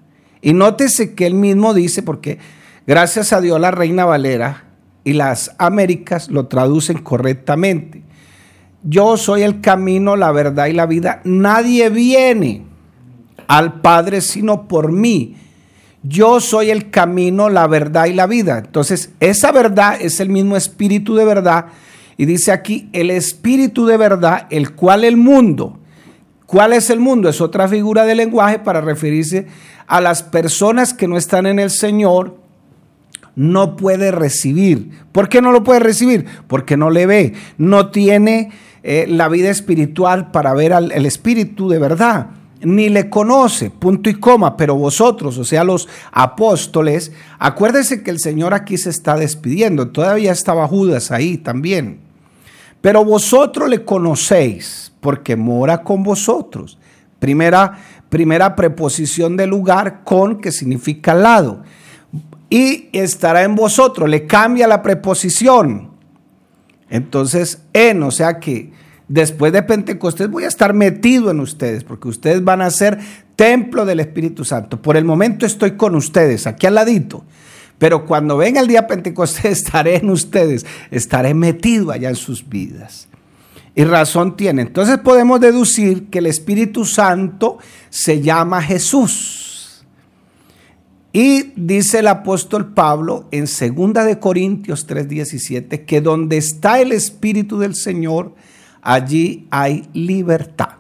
Y 0.46 0.54
nótese 0.54 1.14
que 1.14 1.26
él 1.26 1.34
mismo 1.34 1.74
dice, 1.74 2.04
porque 2.04 2.40
gracias 2.88 3.34
a 3.34 3.42
Dios 3.42 3.60
la 3.60 3.72
Reina 3.72 4.06
Valera 4.06 4.64
y 5.04 5.12
las 5.12 5.54
Américas 5.58 6.30
lo 6.30 6.48
traducen 6.48 7.00
correctamente 7.00 8.06
yo 8.88 9.18
soy 9.18 9.42
el 9.42 9.62
camino, 9.62 10.16
la 10.16 10.32
verdad 10.32 10.68
y 10.68 10.74
la 10.74 10.86
vida. 10.86 11.22
Nadie 11.24 11.90
viene 11.90 12.64
al 13.48 13.82
Padre 13.82 14.22
sino 14.22 14.68
por 14.68 14.92
mí. 14.92 15.38
Yo 16.04 16.40
soy 16.40 16.70
el 16.70 16.92
camino, 16.92 17.50
la 17.50 17.66
verdad 17.66 18.06
y 18.06 18.14
la 18.14 18.28
vida. 18.28 18.60
Entonces, 18.60 19.10
esa 19.20 19.52
verdad 19.52 19.98
es 20.00 20.20
el 20.20 20.30
mismo 20.30 20.56
espíritu 20.56 21.16
de 21.16 21.26
verdad. 21.26 21.66
Y 22.16 22.26
dice 22.26 22.52
aquí, 22.52 22.90
el 22.94 23.10
espíritu 23.10 23.88
de 23.88 23.98
verdad, 23.98 24.46
el 24.52 24.76
cual 24.76 25.04
el 25.04 25.18
mundo. 25.18 25.80
¿Cuál 26.46 26.74
es 26.74 26.92
el 26.92 27.00
mundo? 27.00 27.28
Es 27.28 27.42
otra 27.42 27.68
figura 27.68 28.06
de 28.06 28.14
lenguaje 28.14 28.60
para 28.60 28.82
referirse 28.82 29.48
a 29.88 30.02
las 30.02 30.24
personas 30.24 30.94
que 30.94 31.08
no 31.08 31.18
están 31.18 31.46
en 31.46 31.60
el 31.60 31.70
Señor, 31.70 32.38
no 33.36 33.76
puede 33.76 34.12
recibir. 34.12 34.92
¿Por 35.12 35.30
qué 35.30 35.42
no 35.42 35.52
lo 35.52 35.64
puede 35.64 35.80
recibir? 35.80 36.26
Porque 36.48 36.78
no 36.78 36.90
le 36.90 37.06
ve, 37.06 37.34
no 37.58 37.92
tiene 37.92 38.52
eh, 38.84 39.06
la 39.08 39.28
vida 39.30 39.50
espiritual 39.50 40.32
para 40.32 40.54
ver 40.54 40.74
al 40.74 40.92
el 40.92 41.06
espíritu 41.06 41.70
de 41.70 41.80
verdad. 41.80 42.28
Ni 42.62 42.90
le 42.90 43.10
conoce, 43.10 43.70
punto 43.70 44.10
y 44.10 44.16
coma, 44.16 44.58
pero 44.58 44.76
vosotros, 44.76 45.38
o 45.38 45.44
sea, 45.44 45.64
los 45.64 45.88
apóstoles, 46.12 47.12
acuérdense 47.38 48.02
que 48.02 48.10
el 48.10 48.20
Señor 48.20 48.54
aquí 48.54 48.78
se 48.78 48.90
está 48.90 49.18
despidiendo, 49.18 49.90
todavía 49.90 50.32
estaba 50.32 50.68
Judas 50.68 51.12
ahí 51.12 51.38
también. 51.38 52.00
Pero 52.82 53.04
vosotros 53.04 53.70
le 53.70 53.84
conocéis 53.84 54.94
porque 55.02 55.36
mora 55.36 55.84
con 55.84 56.04
vosotros. 56.04 56.78
Primera, 57.20 57.80
primera 58.10 58.56
preposición 58.56 59.38
de 59.38 59.48
lugar 59.48 60.04
con 60.04 60.40
que 60.40 60.52
significa 60.52 61.14
al 61.14 61.24
lado. 61.24 61.64
Y 62.50 62.90
estará 62.94 63.44
en 63.44 63.56
vosotros, 63.56 64.10
le 64.10 64.28
cambia 64.28 64.68
la 64.68 64.82
preposición. 64.82 65.92
Entonces, 66.90 67.64
en, 67.74 68.04
o 68.04 68.12
sea 68.12 68.40
que 68.40 68.72
después 69.08 69.52
de 69.52 69.64
Pentecostés 69.64 70.30
voy 70.30 70.44
a 70.44 70.48
estar 70.48 70.74
metido 70.74 71.32
en 71.32 71.40
ustedes, 71.40 71.84
porque 71.84 72.08
ustedes 72.08 72.44
van 72.44 72.62
a 72.62 72.70
ser 72.70 73.00
templo 73.36 73.86
del 73.86 74.00
Espíritu 74.00 74.46
Santo. 74.46 74.82
Por 74.82 74.98
el 74.98 75.06
momento 75.06 75.46
estoy 75.46 75.72
con 75.72 75.96
ustedes, 75.96 76.48
aquí 76.48 76.68
al 76.68 76.76
ladito. 76.76 77.26
Pero 77.78 78.06
cuando 78.06 78.38
venga 78.38 78.62
el 78.62 78.68
día 78.68 78.88
Pentecostés 78.88 79.46
estaré 79.66 79.98
en 79.98 80.10
ustedes, 80.10 80.66
estaré 80.92 81.34
metido 81.34 81.92
allá 81.92 82.10
en 82.10 82.16
sus 82.16 82.48
vidas. 82.48 83.08
Y 83.76 83.84
razón 83.84 84.38
tiene. 84.38 84.62
Entonces 84.62 84.98
podemos 85.00 85.42
deducir 85.42 86.10
que 86.10 86.20
el 86.20 86.28
Espíritu 86.28 86.86
Santo 86.86 87.58
se 87.90 88.22
llama 88.22 88.62
Jesús. 88.62 89.86
Y 91.12 91.54
dice 91.56 92.00
el 92.00 92.08
apóstol 92.08 92.74
Pablo 92.74 93.28
en 93.32 93.46
2 93.46 94.06
de 94.06 94.20
Corintios 94.20 94.86
3:17 94.88 95.86
que 95.86 96.02
donde 96.02 96.38
está 96.38 96.82
el 96.82 96.92
espíritu 96.92 97.58
del 97.58 97.76
Señor, 97.76 98.36
allí 98.82 99.48
hay 99.50 99.88
libertad. 99.94 100.72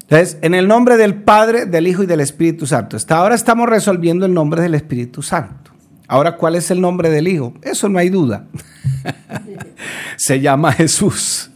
Entonces, 0.00 0.38
en 0.40 0.54
el 0.54 0.66
nombre 0.66 0.96
del 0.96 1.22
Padre, 1.22 1.66
del 1.66 1.86
Hijo 1.86 2.02
y 2.02 2.06
del 2.06 2.20
Espíritu 2.20 2.66
Santo. 2.66 2.96
Hasta 2.96 3.16
ahora 3.16 3.34
estamos 3.34 3.68
resolviendo 3.68 4.26
el 4.26 4.34
nombre 4.34 4.60
del 4.60 4.74
Espíritu 4.74 5.22
Santo. 5.22 5.70
Ahora, 6.08 6.36
¿cuál 6.36 6.56
es 6.56 6.70
el 6.70 6.80
nombre 6.80 7.10
del 7.10 7.28
Hijo? 7.28 7.54
Eso 7.62 7.88
no 7.88 7.98
hay 7.98 8.08
duda. 8.08 8.46
Se 10.16 10.40
llama 10.40 10.72
Jesús. 10.72 11.50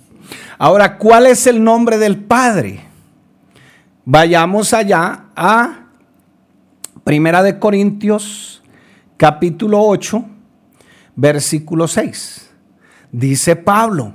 Ahora, 0.58 0.98
¿cuál 0.98 1.26
es 1.26 1.46
el 1.46 1.62
nombre 1.62 1.98
del 1.98 2.16
Padre? 2.16 2.80
Vayamos 4.04 4.72
allá 4.72 5.26
a 5.34 5.86
Primera 7.02 7.42
de 7.42 7.58
Corintios, 7.58 8.62
capítulo 9.16 9.80
8, 9.80 10.24
versículo 11.16 11.88
6. 11.88 12.50
Dice 13.12 13.56
Pablo, 13.56 14.14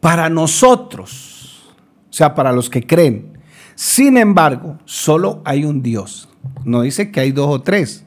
para 0.00 0.28
nosotros, 0.28 1.74
o 2.08 2.12
sea, 2.12 2.34
para 2.34 2.52
los 2.52 2.70
que 2.70 2.86
creen, 2.86 3.38
sin 3.74 4.16
embargo, 4.16 4.78
solo 4.84 5.42
hay 5.44 5.64
un 5.64 5.82
Dios. 5.82 6.28
No 6.64 6.82
dice 6.82 7.10
que 7.10 7.20
hay 7.20 7.32
dos 7.32 7.48
o 7.48 7.62
tres, 7.62 8.04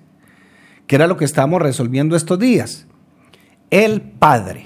que 0.87 0.95
era 0.95 1.07
lo 1.07 1.17
que 1.17 1.25
estábamos 1.25 1.61
resolviendo 1.61 2.15
estos 2.15 2.39
días. 2.39 2.87
El 3.71 4.01
Padre, 4.01 4.65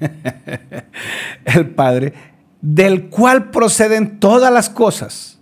el 1.44 1.70
Padre, 1.70 2.14
del 2.60 3.08
cual 3.08 3.50
proceden 3.50 4.18
todas 4.18 4.52
las 4.52 4.68
cosas 4.68 5.38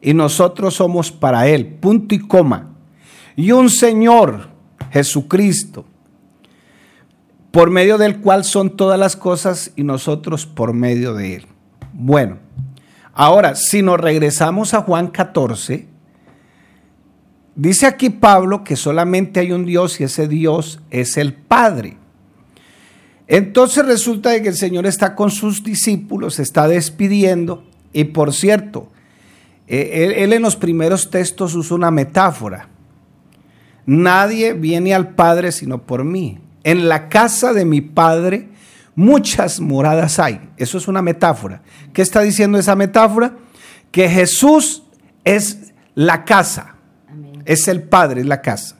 y 0.00 0.14
nosotros 0.14 0.74
somos 0.74 1.12
para 1.12 1.46
Él, 1.46 1.66
punto 1.66 2.16
y 2.16 2.18
coma. 2.18 2.74
Y 3.36 3.52
un 3.52 3.70
Señor, 3.70 4.48
Jesucristo, 4.90 5.84
por 7.52 7.70
medio 7.70 7.96
del 7.96 8.20
cual 8.20 8.42
son 8.42 8.76
todas 8.76 8.98
las 8.98 9.14
cosas 9.14 9.70
y 9.76 9.84
nosotros 9.84 10.46
por 10.46 10.72
medio 10.72 11.14
de 11.14 11.36
Él. 11.36 11.46
Bueno, 11.92 12.38
Ahora, 13.20 13.56
si 13.56 13.82
nos 13.82 13.98
regresamos 13.98 14.74
a 14.74 14.82
Juan 14.82 15.08
14, 15.08 15.88
dice 17.56 17.86
aquí 17.86 18.10
Pablo 18.10 18.62
que 18.62 18.76
solamente 18.76 19.40
hay 19.40 19.50
un 19.50 19.66
Dios 19.66 20.00
y 20.00 20.04
ese 20.04 20.28
Dios 20.28 20.80
es 20.90 21.16
el 21.16 21.34
Padre. 21.34 21.96
Entonces 23.28 23.84
resulta 23.84 24.40
que 24.42 24.48
el 24.48 24.56
Señor 24.56 24.86
está 24.86 25.14
con 25.14 25.30
sus 25.30 25.62
discípulos, 25.62 26.36
se 26.36 26.42
está 26.42 26.66
despidiendo 26.66 27.62
y 27.92 28.04
por 28.04 28.32
cierto, 28.32 28.90
eh, 29.66 30.16
él, 30.18 30.32
en 30.32 30.42
los 30.42 30.56
primeros 30.56 31.10
textos 31.10 31.54
usa 31.54 31.76
una 31.76 31.90
metáfora. 31.90 32.70
Nadie 33.84 34.54
viene 34.54 34.94
al 34.94 35.14
Padre 35.14 35.52
sino 35.52 35.82
por 35.82 36.04
mí. 36.04 36.40
En 36.64 36.88
la 36.88 37.10
casa 37.10 37.52
de 37.52 37.66
mi 37.66 37.82
Padre 37.82 38.48
muchas 38.94 39.60
moradas 39.60 40.18
hay. 40.18 40.40
Eso 40.56 40.78
es 40.78 40.88
una 40.88 41.02
metáfora. 41.02 41.60
¿Qué 41.92 42.00
está 42.00 42.22
diciendo 42.22 42.58
esa 42.58 42.76
metáfora? 42.76 43.36
Que 43.92 44.08
Jesús 44.08 44.84
es 45.24 45.74
la 45.94 46.24
casa. 46.24 46.76
Es 47.44 47.68
el 47.68 47.82
Padre, 47.82 48.22
es 48.22 48.26
la 48.26 48.40
casa. 48.40 48.76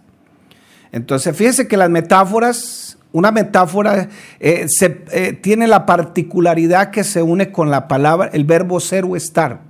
Entonces, 0.91 1.37
fíjese 1.37 1.69
que 1.69 1.77
las 1.77 1.91
metáforas, 1.91 2.88
una 3.19 3.31
metáfora 3.31 4.09
eh, 4.41 4.67
se, 4.69 5.05
eh, 5.13 5.33
tiene 5.33 5.67
la 5.67 5.87
particularidad 5.87 6.91
que 6.91 7.05
se 7.05 7.23
une 7.23 7.53
con 7.53 7.71
la 7.71 7.89
palabra, 7.89 8.31
el 8.33 8.45
verbo 8.45 8.81
ser 8.81 9.05
o 9.05 9.17
estar 9.17 9.69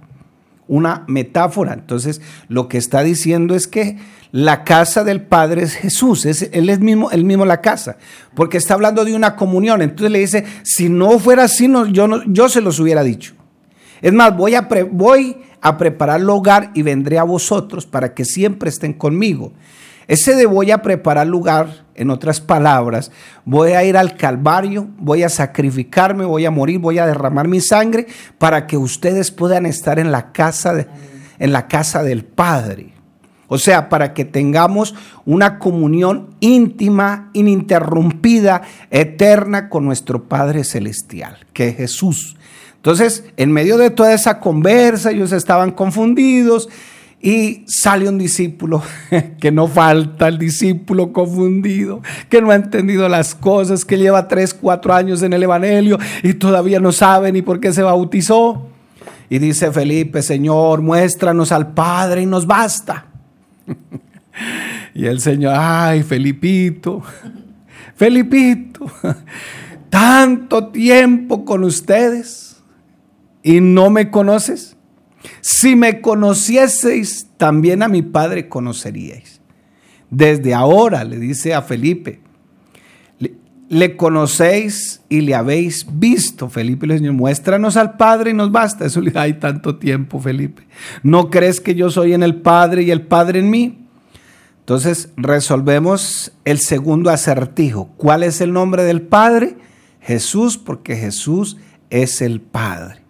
una 0.69 1.05
metáfora. 1.09 1.73
Entonces, 1.73 2.21
lo 2.49 2.69
que 2.69 2.79
está 2.79 3.03
diciendo 3.03 3.55
es 3.55 3.67
que 3.67 3.97
la 4.31 4.63
casa 4.63 5.03
del 5.03 5.23
Padre 5.23 5.63
es 5.63 5.75
Jesús, 5.75 6.27
es, 6.27 6.51
Él 6.53 6.69
es 6.69 6.81
mismo, 6.81 7.11
el 7.11 7.25
mismo 7.25 7.47
la 7.47 7.63
casa, 7.63 7.97
porque 8.35 8.59
está 8.59 8.75
hablando 8.75 9.05
de 9.05 9.17
una 9.17 9.35
comunión. 9.35 9.83
Entonces 9.83 10.13
le 10.13 10.19
dice, 10.21 10.45
si 10.63 10.91
no 10.91 11.19
fuera 11.19 11.45
así, 11.45 11.67
no, 11.67 11.87
yo, 11.87 12.07
no, 12.07 12.23
yo 12.27 12.49
se 12.49 12.61
los 12.61 12.79
hubiera 12.79 13.03
dicho. 13.03 13.35
Es 14.03 14.13
más, 14.13 14.37
voy 14.37 14.55
a, 14.55 14.69
voy 14.91 15.39
a 15.61 15.77
preparar 15.77 16.21
el 16.21 16.31
hogar 16.31 16.71
y 16.75 16.83
vendré 16.83 17.19
a 17.19 17.25
vosotros 17.25 17.87
para 17.87 18.15
que 18.15 18.25
siempre 18.25 18.69
estén 18.69 18.93
conmigo. 18.93 19.53
Ese 20.09 20.35
de 20.35 20.47
voy 20.47 20.71
a 20.71 20.81
preparar 20.81 21.27
lugar, 21.27 21.87
en 21.95 22.11
otras 22.11 22.41
palabras, 22.41 23.11
voy 23.45 23.73
a 23.73 23.85
ir 23.85 23.97
al 23.97 24.17
Calvario, 24.17 24.89
voy 24.99 25.25
a 25.25 25.29
sacrificarme, 25.29 26.25
voy 26.25 26.47
a 26.47 26.51
morir, 26.51 26.79
voy 26.79 26.99
a 26.99 27.07
derramar 27.07 27.49
mi 27.49 27.61
sangre 27.61 28.07
para 28.39 28.67
que 28.67 28.77
ustedes 28.77 29.31
puedan 29.33 29.67
estar 29.67 29.99
en 29.99 30.13
la 30.13 30.33
casa, 30.33 30.73
de, 30.73 30.87
en 31.39 31.53
la 31.53 31.67
casa 31.67 32.03
del 32.03 32.25
Padre. 32.25 32.95
O 33.49 33.59
sea, 33.59 33.89
para 33.89 34.15
que 34.15 34.25
tengamos 34.25 34.95
una 35.25 35.59
comunión 35.59 36.37
íntima, 36.41 37.31
ininterrumpida, 37.33 38.63
eterna 38.91 39.69
con 39.69 39.85
nuestro 39.85 40.25
Padre 40.25 40.65
Celestial, 40.65 41.47
que 41.53 41.69
es 41.69 41.77
Jesús. 41.77 42.37
Entonces, 42.77 43.25
en 43.37 43.51
medio 43.51 43.77
de 43.77 43.91
toda 43.91 44.15
esa 44.15 44.39
conversa, 44.39 45.11
ellos 45.11 45.33
estaban 45.33 45.73
confundidos 45.73 46.69
y 47.21 47.65
sale 47.67 48.09
un 48.09 48.17
discípulo, 48.17 48.83
que 49.41 49.51
no 49.51 49.67
falta 49.67 50.29
el 50.29 50.39
discípulo 50.39 51.13
confundido, 51.13 52.01
que 52.29 52.41
no 52.41 52.51
ha 52.51 52.55
entendido 52.55 53.09
las 53.09 53.35
cosas, 53.35 53.85
que 53.85 53.99
lleva 53.99 54.29
tres, 54.29 54.55
cuatro 54.55 54.95
años 54.95 55.23
en 55.23 55.33
el 55.33 55.43
Evangelio 55.43 55.99
y 56.23 56.35
todavía 56.35 56.79
no 56.79 56.93
sabe 56.93 57.33
ni 57.33 57.43
por 57.43 57.61
qué 57.61 57.73
se 57.73 57.83
bautizó. 57.83 58.69
Y 59.31 59.39
dice 59.39 59.71
Felipe, 59.73 60.23
Señor, 60.23 60.81
muéstranos 60.81 61.53
al 61.53 61.73
Padre 61.73 62.23
y 62.23 62.27
nos 62.27 62.47
basta. 62.47 63.07
y 64.95 65.05
el 65.05 65.21
Señor, 65.21 65.55
ay, 65.57 66.03
Felipito, 66.03 67.03
Felipito, 67.95 68.87
tanto 69.91 70.69
tiempo 70.69 71.45
con 71.45 71.65
ustedes 71.65 72.63
y 73.43 73.61
no 73.61 73.91
me 73.91 74.11
conoces. 74.11 74.78
Si 75.41 75.77
me 75.77 76.01
conocieseis, 76.01 77.29
también 77.37 77.83
a 77.83 77.89
mi 77.89 78.03
Padre 78.03 78.49
conoceríais. 78.49 79.41
Desde 80.11 80.55
ahora, 80.55 81.05
le 81.05 81.19
dice 81.19 81.55
a 81.55 81.63
Felipe, 81.63 82.21
le, 83.69 83.97
conocéis 83.97 85.03
y 85.09 85.21
le 85.21 85.35
habéis 85.35 85.87
visto. 85.91 86.49
Felipe 86.49 86.87
le 86.87 86.99
dice, 86.99 87.11
muéstranos 87.11 87.77
al 87.77 87.97
Padre 87.97 88.31
y 88.31 88.35
nos 88.35 88.51
basta. 88.51 88.87
Eso 88.87 89.01
le 89.01 89.13
hay 89.19 89.35
tanto 89.35 89.77
tiempo, 89.77 90.19
Felipe. 90.19 90.67
¿No 91.03 91.29
crees 91.29 91.61
que 91.61 91.75
yo 91.75 91.91
soy 91.91 92.15
en 92.15 92.23
el 92.23 92.37
Padre 92.37 92.85
y 92.85 92.91
el 92.91 93.03
Padre 93.03 93.41
en 93.41 93.51
mí? 93.51 93.87
Entonces 94.61 95.11
resolvemos 95.17 96.33
el 96.45 96.59
segundo 96.59 97.11
acertijo. 97.11 97.91
¿Cuál 97.97 98.23
es 98.23 98.41
el 98.41 98.53
nombre 98.53 98.85
del 98.85 99.03
Padre? 99.03 99.57
Jesús, 100.01 100.57
porque 100.57 100.97
Jesús 100.97 101.59
es 101.91 102.23
el 102.23 102.41
Padre. 102.41 103.08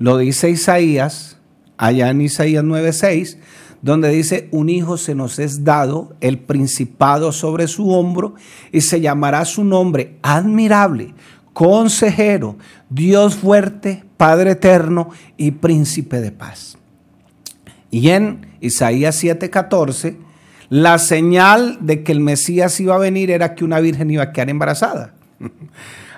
Lo 0.00 0.16
dice 0.16 0.48
Isaías, 0.48 1.36
allá 1.76 2.08
en 2.08 2.22
Isaías 2.22 2.64
9:6, 2.64 3.36
donde 3.82 4.08
dice, 4.08 4.48
un 4.50 4.70
hijo 4.70 4.96
se 4.96 5.14
nos 5.14 5.38
es 5.38 5.62
dado, 5.62 6.16
el 6.22 6.38
principado 6.38 7.32
sobre 7.32 7.68
su 7.68 7.90
hombro, 7.90 8.34
y 8.72 8.80
se 8.80 9.02
llamará 9.02 9.44
su 9.44 9.62
nombre 9.62 10.16
admirable, 10.22 11.12
consejero, 11.52 12.56
Dios 12.88 13.36
fuerte, 13.36 14.04
Padre 14.16 14.52
eterno 14.52 15.10
y 15.36 15.50
príncipe 15.50 16.22
de 16.22 16.32
paz. 16.32 16.78
Y 17.90 18.08
en 18.08 18.46
Isaías 18.62 19.22
7:14, 19.22 20.16
la 20.70 20.98
señal 20.98 21.76
de 21.82 22.02
que 22.04 22.12
el 22.12 22.20
Mesías 22.20 22.80
iba 22.80 22.94
a 22.94 22.98
venir 22.98 23.30
era 23.30 23.54
que 23.54 23.64
una 23.66 23.80
virgen 23.80 24.10
iba 24.10 24.22
a 24.22 24.32
quedar 24.32 24.48
embarazada. 24.48 25.12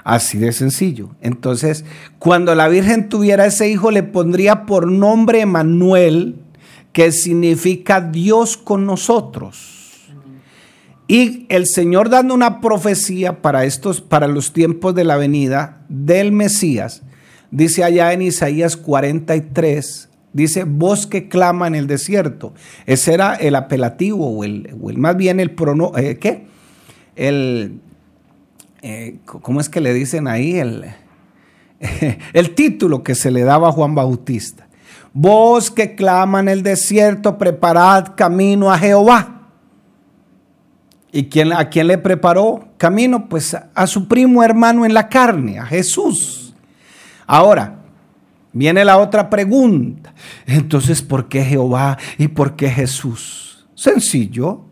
Así 0.05 0.39
de 0.39 0.53
sencillo. 0.53 1.11
Entonces, 1.21 1.85
cuando 2.19 2.55
la 2.55 2.69
Virgen 2.69 3.09
tuviera 3.09 3.47
ese 3.47 3.69
hijo, 3.71 3.91
le 3.91 4.03
pondría 4.03 4.67
por 4.67 4.91
nombre 4.91 5.41
Emanuel, 5.41 6.37
que 6.93 7.13
significa 7.13 8.01
Dios 8.01 8.57
con 8.57 8.85
nosotros. 8.85 9.83
Y 11.07 11.47
el 11.49 11.67
Señor 11.67 12.09
dando 12.09 12.35
una 12.35 12.61
profecía 12.61 13.43
para 13.43 13.65
estos, 13.65 14.01
para 14.01 14.27
los 14.27 14.53
tiempos 14.53 14.95
de 14.95 15.05
la 15.05 15.17
venida 15.17 15.85
del 15.89 16.33
Mesías, 16.33 17.03
dice 17.51 17.85
allá 17.85 18.13
en 18.13 18.23
Isaías 18.23 18.77
43, 18.77 20.09
dice 20.33 20.65
voz 20.65 21.07
que 21.07 21.29
clama 21.29 21.67
en 21.67 21.75
el 21.75 21.87
desierto. 21.87 22.55
Ese 22.87 23.15
era 23.15 23.35
el 23.35 23.55
apelativo, 23.57 24.39
o 24.39 24.45
el, 24.45 24.75
más 24.97 25.17
bien 25.17 25.39
el 25.39 25.51
prono, 25.51 25.93
eh, 25.97 26.19
¿qué? 26.19 26.47
El, 27.15 27.81
eh, 28.83 29.21
¿cómo 29.25 29.61
es 29.61 29.69
que 29.69 29.81
le 29.81 29.95
dicen 29.95 30.27
ahí? 30.27 30.59
El, 30.59 30.85
el 32.33 32.55
título 32.55 33.03
que 33.03 33.15
se 33.15 33.31
le 33.31 33.43
daba 33.43 33.69
a 33.69 33.73
Juan 33.73 33.95
Bautista. 33.95 34.67
Vos 35.13 35.71
que 35.71 35.95
clama 35.95 36.41
en 36.41 36.49
el 36.49 36.63
desierto, 36.63 37.39
preparad 37.39 38.15
camino 38.17 38.73
a 38.73 38.79
Jehová. 38.79 39.43
¿Y 41.13 41.25
quién, 41.25 41.53
a 41.53 41.69
quién 41.69 41.87
le 41.87 41.99
preparó 41.99 42.69
camino? 42.79 43.29
Pues 43.29 43.55
a 43.75 43.87
su 43.87 44.09
primo 44.09 44.43
hermano 44.43 44.87
en 44.87 44.95
la 44.95 45.09
carne, 45.09 45.59
a 45.59 45.67
Jesús. 45.67 46.55
Ahora, 47.27 47.81
viene 48.53 48.85
la 48.85 48.97
otra 48.97 49.29
pregunta. 49.29 50.15
Entonces, 50.47 51.03
¿por 51.03 51.29
qué 51.29 51.45
Jehová 51.45 51.99
y 52.17 52.29
por 52.29 52.57
qué 52.57 52.71
Jesús? 52.71 53.67
Sencillo. 53.75 54.72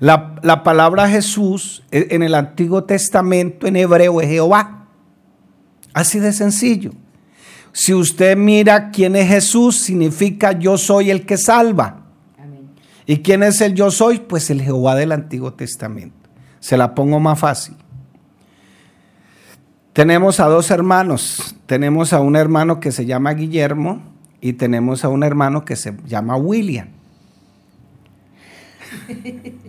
La, 0.00 0.62
palabra 0.62 1.08
Jesús 1.08 1.82
e, 1.90 2.08
en 2.10 2.22
el 2.22 2.34
Antiguo 2.34 2.84
Testamento 2.84 3.66
en 3.66 3.76
hebreo 3.76 4.20
es 4.20 4.28
Jehová. 4.28 4.86
Así 5.92 6.18
de 6.18 6.32
sencillo. 6.32 6.92
Si 7.72 7.94
usted 7.94 8.36
mira 8.36 8.90
quién 8.90 9.16
es 9.16 9.28
Jesús, 9.28 9.76
significa 9.76 10.52
yo 10.52 10.78
soy 10.78 11.10
el 11.10 11.26
que 11.26 11.36
salva. 11.36 12.06
¿Y 13.06 13.18
quién 13.18 13.42
es 13.42 13.60
el 13.60 13.74
yo 13.74 13.90
soy? 13.90 14.18
Pues 14.18 14.50
el 14.50 14.60
Jehová 14.60 14.94
del 14.94 15.12
Antiguo 15.12 15.54
Testamento. 15.54 16.28
Se 16.60 16.76
la 16.76 16.94
pongo 16.94 17.20
más 17.20 17.38
fácil. 17.38 17.74
Tenemos 19.92 20.40
a 20.40 20.46
dos 20.46 20.70
hermanos. 20.70 21.56
Tenemos 21.66 22.12
a 22.12 22.20
un 22.20 22.36
hermano 22.36 22.80
que 22.80 22.92
se 22.92 23.06
llama 23.06 23.32
Guillermo 23.32 24.02
y 24.40 24.52
tenemos 24.52 25.04
a 25.04 25.08
un 25.08 25.24
hermano 25.24 25.64
que 25.64 25.76
se 25.76 25.96
llama 26.06 26.36
William. 26.36 26.88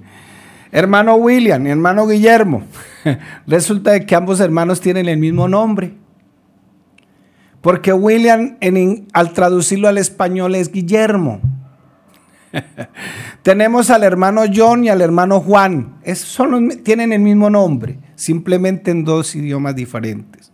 hermano 0.72 1.16
William 1.16 1.66
y 1.66 1.70
hermano 1.70 2.08
Guillermo. 2.08 2.64
Resulta 3.48 4.00
que 4.06 4.16
ambos 4.16 4.40
hermanos 4.40 4.82
tienen 4.82 5.08
el 5.08 5.18
mismo 5.18 5.48
nombre. 5.48 5.94
Porque 7.62 7.92
William 7.92 8.58
al 9.14 9.34
traducirlo 9.34 9.88
al 9.88 9.98
español 9.98 10.56
es 10.56 10.72
Guillermo. 10.72 11.42
Tenemos 13.44 13.90
al 13.90 14.04
hermano 14.04 14.44
John 14.54 14.84
y 14.84 14.90
al 14.90 15.02
hermano 15.02 15.42
Juan. 15.42 16.00
tienen 16.84 17.14
el 17.14 17.20
mismo 17.20 17.50
nombre, 17.50 18.00
simplemente 18.16 18.92
en 18.92 19.04
dos 19.04 19.36
idiomas 19.36 19.76
diferentes. 19.76 20.52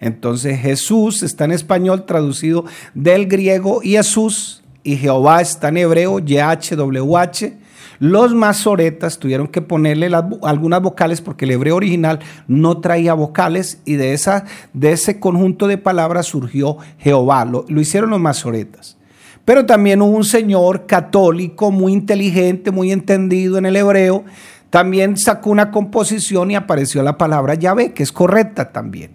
Entonces 0.00 0.58
Jesús 0.58 1.22
está 1.22 1.44
en 1.44 1.52
español 1.52 2.04
traducido 2.04 2.64
del 2.94 3.26
griego 3.26 3.80
Jesús 3.80 4.62
y 4.82 4.96
Jehová 4.96 5.40
está 5.40 5.68
en 5.68 5.78
hebreo 5.78 6.18
YHWH 6.18 7.65
los 7.98 8.34
masoretas 8.34 9.18
tuvieron 9.18 9.48
que 9.48 9.62
ponerle 9.62 10.10
algunas 10.42 10.82
vocales 10.82 11.20
porque 11.20 11.44
el 11.44 11.52
hebreo 11.52 11.76
original 11.76 12.20
no 12.46 12.80
traía 12.80 13.14
vocales 13.14 13.80
y 13.84 13.94
de, 13.94 14.12
esa, 14.12 14.44
de 14.72 14.92
ese 14.92 15.18
conjunto 15.18 15.66
de 15.66 15.78
palabras 15.78 16.26
surgió 16.26 16.76
Jehová. 16.98 17.44
Lo, 17.44 17.64
hicieron 17.80 18.10
los 18.10 18.20
masoretas. 18.20 18.96
Pero 19.44 19.64
también 19.64 20.02
hubo 20.02 20.16
un 20.16 20.24
señor 20.24 20.86
católico 20.86 21.70
muy 21.70 21.92
inteligente, 21.92 22.70
muy 22.70 22.92
entendido 22.92 23.58
en 23.58 23.66
el 23.66 23.76
hebreo, 23.76 24.24
también 24.70 25.16
sacó 25.16 25.50
una 25.50 25.70
composición 25.70 26.50
y 26.50 26.56
apareció 26.56 27.02
la 27.02 27.16
palabra 27.16 27.54
Yahvé, 27.54 27.94
que 27.94 28.02
es 28.02 28.10
correcta 28.10 28.72
también. 28.72 29.12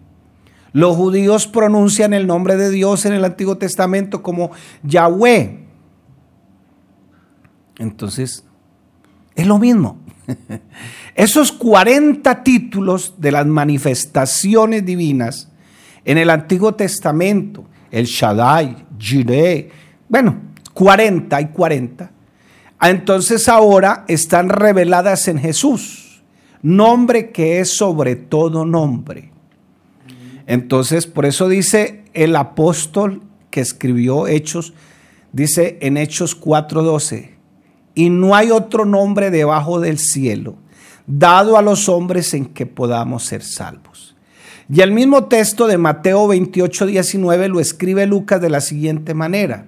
Los 0.73 0.95
judíos 0.95 1.47
pronuncian 1.47 2.13
el 2.13 2.27
nombre 2.27 2.55
de 2.55 2.69
Dios 2.69 3.05
en 3.05 3.11
el 3.11 3.25
Antiguo 3.25 3.57
Testamento 3.57 4.23
como 4.23 4.51
Yahweh. 4.83 5.67
Entonces, 7.77 8.45
es 9.35 9.47
lo 9.47 9.59
mismo. 9.59 9.99
Esos 11.15 11.51
40 11.51 12.43
títulos 12.43 13.15
de 13.17 13.31
las 13.31 13.45
manifestaciones 13.45 14.85
divinas 14.85 15.49
en 16.05 16.17
el 16.17 16.29
Antiguo 16.29 16.73
Testamento, 16.73 17.65
el 17.91 18.05
Shaddai, 18.05 18.85
Jireh, 18.97 19.69
bueno, 20.07 20.37
40 20.73 21.41
y 21.41 21.47
40, 21.47 22.11
entonces 22.81 23.47
ahora 23.47 24.05
están 24.07 24.49
reveladas 24.49 25.27
en 25.27 25.37
Jesús, 25.37 26.23
nombre 26.61 27.31
que 27.31 27.59
es 27.59 27.75
sobre 27.75 28.15
todo 28.15 28.65
nombre. 28.65 29.31
Entonces, 30.47 31.05
por 31.07 31.25
eso 31.25 31.47
dice 31.47 32.03
el 32.13 32.35
apóstol 32.35 33.21
que 33.51 33.61
escribió 33.61 34.27
Hechos, 34.27 34.73
dice 35.31 35.77
en 35.81 35.97
Hechos 35.97 36.35
4:12, 36.39 37.30
y 37.95 38.09
no 38.09 38.35
hay 38.35 38.51
otro 38.51 38.85
nombre 38.85 39.31
debajo 39.31 39.79
del 39.79 39.99
cielo 39.99 40.55
dado 41.07 41.57
a 41.57 41.61
los 41.61 41.89
hombres 41.89 42.33
en 42.33 42.45
que 42.45 42.65
podamos 42.65 43.25
ser 43.25 43.43
salvos. 43.43 44.15
Y 44.73 44.81
el 44.81 44.91
mismo 44.91 45.25
texto 45.25 45.67
de 45.67 45.77
Mateo 45.77 46.27
28, 46.27 46.85
19 46.85 47.49
lo 47.49 47.59
escribe 47.59 48.05
Lucas 48.05 48.39
de 48.39 48.49
la 48.49 48.61
siguiente 48.61 49.13
manera, 49.13 49.65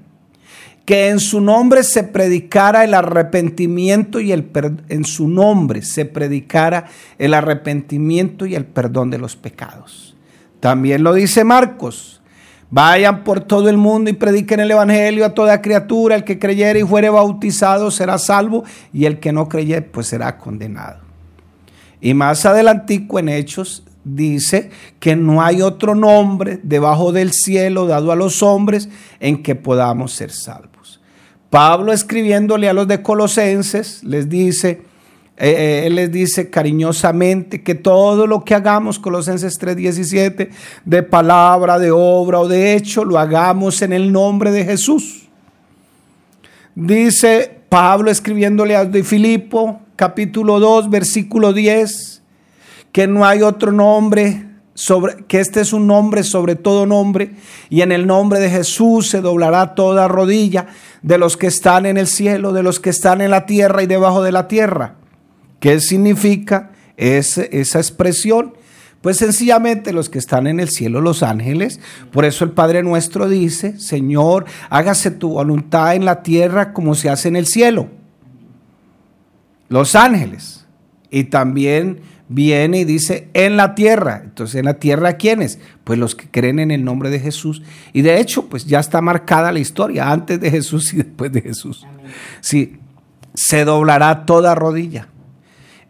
que 0.86 1.10
en 1.10 1.20
su 1.20 1.42
nombre 1.42 1.84
se 1.84 2.04
predicara 2.04 2.86
el 2.86 2.94
arrepentimiento 2.94 4.20
y 4.20 4.32
el 4.32 4.50
en 4.90 5.04
su 5.04 5.28
nombre 5.28 5.82
se 5.82 6.06
predicara 6.06 6.86
el 7.18 7.34
arrepentimiento 7.34 8.46
y 8.46 8.56
el 8.56 8.66
perdón 8.66 9.10
de 9.10 9.18
los 9.18 9.36
pecados. 9.36 10.16
También 10.62 11.04
lo 11.04 11.14
dice 11.14 11.44
Marcos, 11.44 12.22
Vayan 12.76 13.24
por 13.24 13.42
todo 13.42 13.70
el 13.70 13.78
mundo 13.78 14.10
y 14.10 14.14
prediquen 14.14 14.60
el 14.60 14.72
Evangelio 14.72 15.26
a 15.26 15.36
toda 15.36 15.62
criatura. 15.62 16.16
El 16.16 16.24
que 16.24 16.40
creyere 16.40 16.80
y 16.80 16.84
fuere 16.84 17.08
bautizado 17.08 17.92
será 17.92 18.18
salvo 18.18 18.64
y 18.92 19.06
el 19.06 19.20
que 19.20 19.32
no 19.32 19.48
creyere 19.48 19.84
pues 19.84 20.08
será 20.08 20.40
condenado. 20.40 21.02
Y 22.02 22.16
más 22.16 22.48
adelantico 22.48 23.20
en 23.20 23.30
Hechos 23.30 23.84
dice 24.04 24.72
que 25.00 25.16
no 25.16 25.44
hay 25.44 25.62
otro 25.62 25.94
nombre 25.94 26.60
debajo 26.64 27.12
del 27.12 27.32
cielo 27.32 27.86
dado 27.86 28.12
a 28.12 28.16
los 28.16 28.42
hombres 28.42 28.90
en 29.20 29.44
que 29.44 29.54
podamos 29.54 30.14
ser 30.14 30.32
salvos. 30.32 31.00
Pablo 31.52 31.94
escribiéndole 31.94 32.70
a 32.70 32.74
los 32.74 32.88
de 32.88 33.04
Colosenses 33.04 34.04
les 34.04 34.30
dice, 34.30 34.82
eh, 35.44 35.56
eh, 35.58 35.88
él 35.88 35.96
les 35.96 36.10
dice 36.10 36.50
cariñosamente 36.50 37.64
que 37.64 37.76
todo 37.76 38.28
lo 38.28 38.46
que 38.46 38.56
hagamos, 38.56 38.98
Colosenses 38.98 39.60
3:17, 39.60 40.50
de 40.86 41.04
palabra, 41.04 41.80
de 41.80 41.92
obra 41.92 42.40
o 42.40 42.48
de 42.48 42.76
hecho, 42.76 43.04
lo 43.04 43.20
hagamos 43.20 43.82
en 43.82 43.92
el 43.92 44.14
nombre 44.14 44.54
de 44.54 44.64
Jesús. 44.64 45.28
Dice 46.76 47.60
Pablo 47.68 48.10
escribiéndole 48.10 48.78
a 48.78 48.86
de 48.86 49.04
Filipo, 49.04 49.82
capítulo 49.98 50.62
2, 50.62 50.90
versículo 50.90 51.52
10, 51.52 52.24
que 52.94 53.06
no 53.08 53.26
hay 53.26 53.42
otro 53.42 53.74
nombre 53.74 54.46
sobre 54.76 55.26
que 55.26 55.42
este 55.42 55.60
es 55.60 55.74
un 55.74 55.88
nombre 55.88 56.24
sobre 56.24 56.56
todo 56.56 56.86
nombre 56.86 57.32
y 57.70 57.82
en 57.82 57.92
el 57.92 58.08
nombre 58.08 58.40
de 58.40 58.50
Jesús 58.50 59.10
se 59.10 59.20
doblará 59.20 59.76
toda 59.76 60.08
rodilla 60.08 60.68
de 61.02 61.18
los 61.18 61.36
que 61.36 61.48
están 61.48 61.86
en 61.86 61.98
el 61.98 62.08
cielo, 62.08 62.54
de 62.54 62.64
los 62.64 62.80
que 62.80 62.92
están 62.92 63.20
en 63.20 63.30
la 63.30 63.46
tierra 63.46 63.84
y 63.84 63.88
debajo 63.88 64.24
de 64.24 64.32
la 64.32 64.48
tierra 64.48 65.03
¿Qué 65.64 65.80
significa 65.80 66.72
esa 66.98 67.80
expresión? 67.80 68.54
Pues 69.00 69.16
sencillamente 69.16 69.94
los 69.94 70.10
que 70.10 70.20
están 70.20 70.46
en 70.46 70.60
el 70.60 70.68
cielo, 70.68 71.00
los 71.00 71.24
ángeles. 71.24 71.80
Por 72.12 72.26
eso 72.26 72.44
el 72.44 72.52
Padre 72.52 72.84
nuestro 72.84 73.30
dice, 73.30 73.80
Señor, 73.80 74.44
hágase 74.70 75.10
tu 75.10 75.30
voluntad 75.30 75.96
en 75.96 76.04
la 76.04 76.22
tierra 76.22 76.74
como 76.74 76.96
se 76.96 77.10
hace 77.10 77.30
en 77.30 77.38
el 77.38 77.48
cielo. 77.48 77.88
Los 79.70 79.96
ángeles. 79.96 80.66
Y 81.10 81.24
también 81.24 82.02
viene 82.28 82.80
y 82.80 82.84
dice, 82.84 83.30
en 83.34 83.56
la 83.56 83.74
tierra. 83.74 84.20
Entonces, 84.22 84.56
¿en 84.56 84.66
la 84.66 84.74
tierra 84.74 85.14
quiénes? 85.14 85.60
Pues 85.86 85.98
los 85.98 86.14
que 86.14 86.28
creen 86.30 86.60
en 86.60 86.72
el 86.72 86.84
nombre 86.84 87.10
de 87.10 87.22
Jesús. 87.22 87.64
Y 87.94 88.02
de 88.02 88.20
hecho, 88.20 88.50
pues 88.50 88.66
ya 88.66 88.82
está 88.82 89.00
marcada 89.00 89.54
la 89.54 89.60
historia, 89.60 90.12
antes 90.12 90.42
de 90.42 90.52
Jesús 90.52 90.94
y 90.94 90.98
después 90.98 91.32
de 91.32 91.40
Jesús. 91.40 91.88
Sí, 92.42 92.80
se 93.34 93.64
doblará 93.64 94.26
toda 94.26 94.56
rodilla 94.56 95.08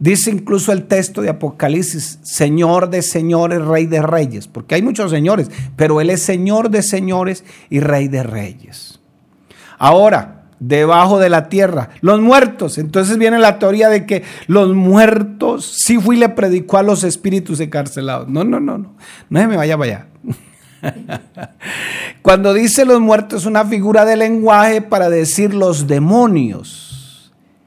Dice 0.03 0.31
incluso 0.31 0.73
el 0.73 0.83
texto 0.83 1.21
de 1.21 1.29
Apocalipsis, 1.29 2.19
Señor 2.23 2.89
de 2.89 3.01
señores, 3.01 3.61
Rey 3.61 3.85
de 3.85 4.01
reyes, 4.01 4.49
porque 4.49 4.75
hay 4.75 4.81
muchos 4.81 5.09
señores, 5.09 5.49
pero 5.77 6.01
Él 6.01 6.09
es 6.09 6.21
Señor 6.21 6.69
de 6.69 6.83
señores 6.83 7.45
y 7.69 7.79
Rey 7.79 8.09
de 8.09 8.21
reyes. 8.21 8.99
Ahora, 9.77 10.43
debajo 10.59 11.19
de 11.19 11.29
la 11.29 11.47
tierra, 11.47 11.91
los 12.01 12.19
muertos. 12.19 12.77
Entonces 12.77 13.17
viene 13.17 13.39
la 13.39 13.59
teoría 13.59 13.87
de 13.87 14.05
que 14.05 14.23
los 14.47 14.75
muertos, 14.75 15.73
sí 15.77 15.97
fui 15.97 16.17
y 16.17 16.19
le 16.19 16.27
predicó 16.27 16.77
a 16.77 16.83
los 16.83 17.05
espíritus 17.05 17.61
encarcelados. 17.61 18.27
No, 18.27 18.43
no, 18.43 18.59
no, 18.59 18.77
no, 18.77 18.95
no 19.29 19.39
se 19.39 19.47
me 19.47 19.55
vaya 19.55 19.77
vaya. 19.77 20.07
Cuando 22.21 22.53
dice 22.53 22.83
los 22.83 22.99
muertos 22.99 23.43
es 23.43 23.45
una 23.47 23.63
figura 23.63 24.03
de 24.03 24.17
lenguaje 24.17 24.81
para 24.81 25.09
decir 25.09 25.53
los 25.53 25.87
demonios. 25.87 26.92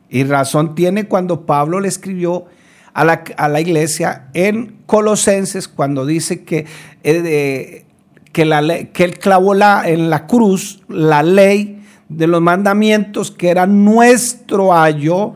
Y 0.09 0.25
razón 0.25 0.75
tiene 0.75 1.09
cuando 1.09 1.47
Pablo 1.47 1.81
le 1.81 1.88
escribió 1.88 2.47
a 2.95 3.05
la, 3.05 3.61
iglesia 3.61 4.29
en 4.33 4.79
Colosenses, 4.87 5.69
cuando 5.69 6.07
dice 6.07 6.45
que, 6.45 6.64
eh, 7.03 7.85
que, 8.33 8.45
la, 8.47 8.85
que 8.85 9.05
él 9.05 9.19
clavó 9.19 9.53
la, 9.53 9.87
en 9.87 10.09
la 10.09 10.27
cruz 10.27 10.83
la 10.88 11.23
ley 11.23 11.83
de 12.09 12.27
los 12.27 12.40
mandamientos 12.40 13.31
que 13.31 13.51
era 13.51 13.66
nuestro 13.66 14.75
ayo 14.75 15.35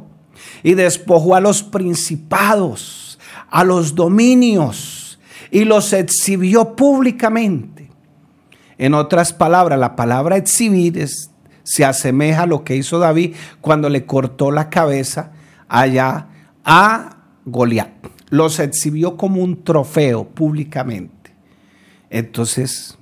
y 0.63 0.75
despojó 0.75 1.35
a 1.35 1.41
los 1.41 1.63
principados, 1.63 3.19
a 3.51 3.65
los 3.65 3.95
dominios 3.95 5.19
y 5.51 5.65
los 5.65 5.93
exhibió 5.93 6.77
públicamente. 6.77 7.91
En 8.79 8.95
otras 8.95 9.33
palabras, 9.33 9.79
la 9.79 9.97
palabra 9.97 10.37
exhibir 10.37 10.99
es 10.99 11.30
se 11.71 11.85
asemeja 11.85 12.43
a 12.43 12.47
lo 12.47 12.65
que 12.65 12.75
hizo 12.75 12.99
David 12.99 13.37
cuando 13.61 13.89
le 13.89 14.05
cortó 14.05 14.51
la 14.51 14.71
cabeza 14.71 15.31
allá 15.69 16.27
a 16.65 17.19
Goliat. 17.45 17.93
Los 18.29 18.59
exhibió 18.59 19.17
como 19.17 19.41
un 19.41 19.63
trofeo 19.63 20.29
públicamente. 20.29 21.31
Entonces, 22.11 22.99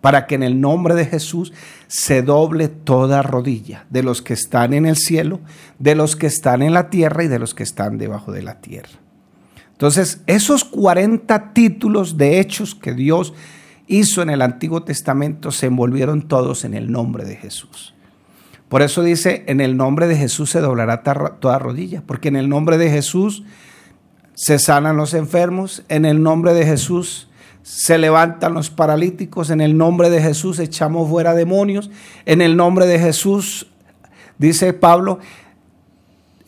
para 0.00 0.28
que 0.28 0.36
en 0.36 0.44
el 0.44 0.60
nombre 0.60 0.94
de 0.94 1.04
Jesús 1.04 1.52
se 1.88 2.22
doble 2.22 2.68
toda 2.68 3.22
rodilla 3.22 3.86
de 3.90 4.04
los 4.04 4.22
que 4.22 4.34
están 4.34 4.72
en 4.72 4.86
el 4.86 4.96
cielo, 4.96 5.40
de 5.80 5.96
los 5.96 6.14
que 6.14 6.28
están 6.28 6.62
en 6.62 6.74
la 6.74 6.90
tierra 6.90 7.24
y 7.24 7.28
de 7.28 7.40
los 7.40 7.54
que 7.54 7.64
están 7.64 7.98
debajo 7.98 8.30
de 8.30 8.42
la 8.42 8.60
tierra. 8.60 9.00
Entonces, 9.72 10.20
esos 10.28 10.62
40 10.62 11.54
títulos 11.54 12.16
de 12.16 12.38
hechos 12.38 12.76
que 12.76 12.94
Dios 12.94 13.34
hizo 13.88 14.22
en 14.22 14.30
el 14.30 14.42
Antiguo 14.42 14.84
Testamento 14.84 15.50
se 15.50 15.66
envolvieron 15.66 16.28
todos 16.28 16.64
en 16.64 16.74
el 16.74 16.92
nombre 16.92 17.24
de 17.24 17.34
Jesús. 17.34 17.91
Por 18.72 18.80
eso 18.80 19.02
dice, 19.02 19.44
en 19.48 19.60
el 19.60 19.76
nombre 19.76 20.06
de 20.06 20.16
Jesús 20.16 20.48
se 20.48 20.60
doblará 20.60 21.02
toda 21.02 21.58
rodilla, 21.58 22.02
porque 22.06 22.28
en 22.28 22.36
el 22.36 22.48
nombre 22.48 22.78
de 22.78 22.88
Jesús 22.88 23.42
se 24.32 24.58
sanan 24.58 24.96
los 24.96 25.12
enfermos, 25.12 25.82
en 25.90 26.06
el 26.06 26.22
nombre 26.22 26.54
de 26.54 26.64
Jesús 26.64 27.28
se 27.62 27.98
levantan 27.98 28.54
los 28.54 28.70
paralíticos, 28.70 29.50
en 29.50 29.60
el 29.60 29.76
nombre 29.76 30.08
de 30.08 30.22
Jesús 30.22 30.58
echamos 30.58 31.10
fuera 31.10 31.34
demonios, 31.34 31.90
en 32.24 32.40
el 32.40 32.56
nombre 32.56 32.86
de 32.86 32.98
Jesús, 32.98 33.66
dice 34.38 34.72
Pablo, 34.72 35.18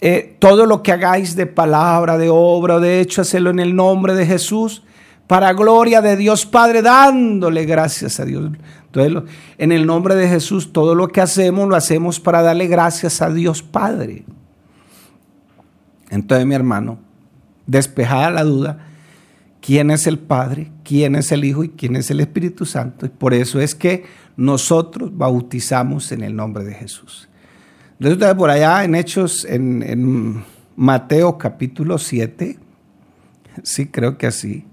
eh, 0.00 0.34
todo 0.38 0.64
lo 0.64 0.82
que 0.82 0.92
hagáis 0.92 1.36
de 1.36 1.44
palabra, 1.44 2.16
de 2.16 2.30
obra, 2.30 2.78
de 2.78 3.00
hecho, 3.00 3.20
hacelo 3.20 3.50
en 3.50 3.60
el 3.60 3.76
nombre 3.76 4.14
de 4.14 4.24
Jesús, 4.24 4.82
para 5.26 5.52
gloria 5.52 6.02
de 6.02 6.16
Dios 6.16 6.46
Padre, 6.46 6.82
dándole 6.82 7.64
gracias 7.64 8.20
a 8.20 8.24
Dios. 8.24 8.50
Entonces, 8.86 9.34
en 9.58 9.72
el 9.72 9.86
nombre 9.86 10.14
de 10.14 10.28
Jesús, 10.28 10.72
todo 10.72 10.94
lo 10.94 11.08
que 11.08 11.20
hacemos 11.20 11.68
lo 11.68 11.76
hacemos 11.76 12.20
para 12.20 12.42
darle 12.42 12.66
gracias 12.66 13.22
a 13.22 13.30
Dios 13.30 13.62
Padre. 13.62 14.24
Entonces, 16.10 16.46
mi 16.46 16.54
hermano, 16.54 16.98
despejada 17.66 18.30
la 18.30 18.44
duda, 18.44 18.86
¿quién 19.60 19.90
es 19.90 20.06
el 20.06 20.18
Padre? 20.18 20.70
¿Quién 20.84 21.16
es 21.16 21.32
el 21.32 21.44
Hijo? 21.44 21.64
¿Y 21.64 21.70
quién 21.70 21.96
es 21.96 22.10
el 22.10 22.20
Espíritu 22.20 22.66
Santo? 22.66 23.06
Y 23.06 23.08
por 23.08 23.34
eso 23.34 23.60
es 23.60 23.74
que 23.74 24.04
nosotros 24.36 25.16
bautizamos 25.16 26.12
en 26.12 26.22
el 26.22 26.36
nombre 26.36 26.64
de 26.64 26.74
Jesús. 26.74 27.28
Que 27.98 28.34
por 28.34 28.50
allá 28.50 28.84
en 28.84 28.94
Hechos, 28.94 29.44
en, 29.44 29.82
en 29.82 30.44
Mateo 30.76 31.38
capítulo 31.38 31.96
7, 31.96 32.58
sí 33.62 33.86
creo 33.86 34.18
que 34.18 34.26
así, 34.26 34.66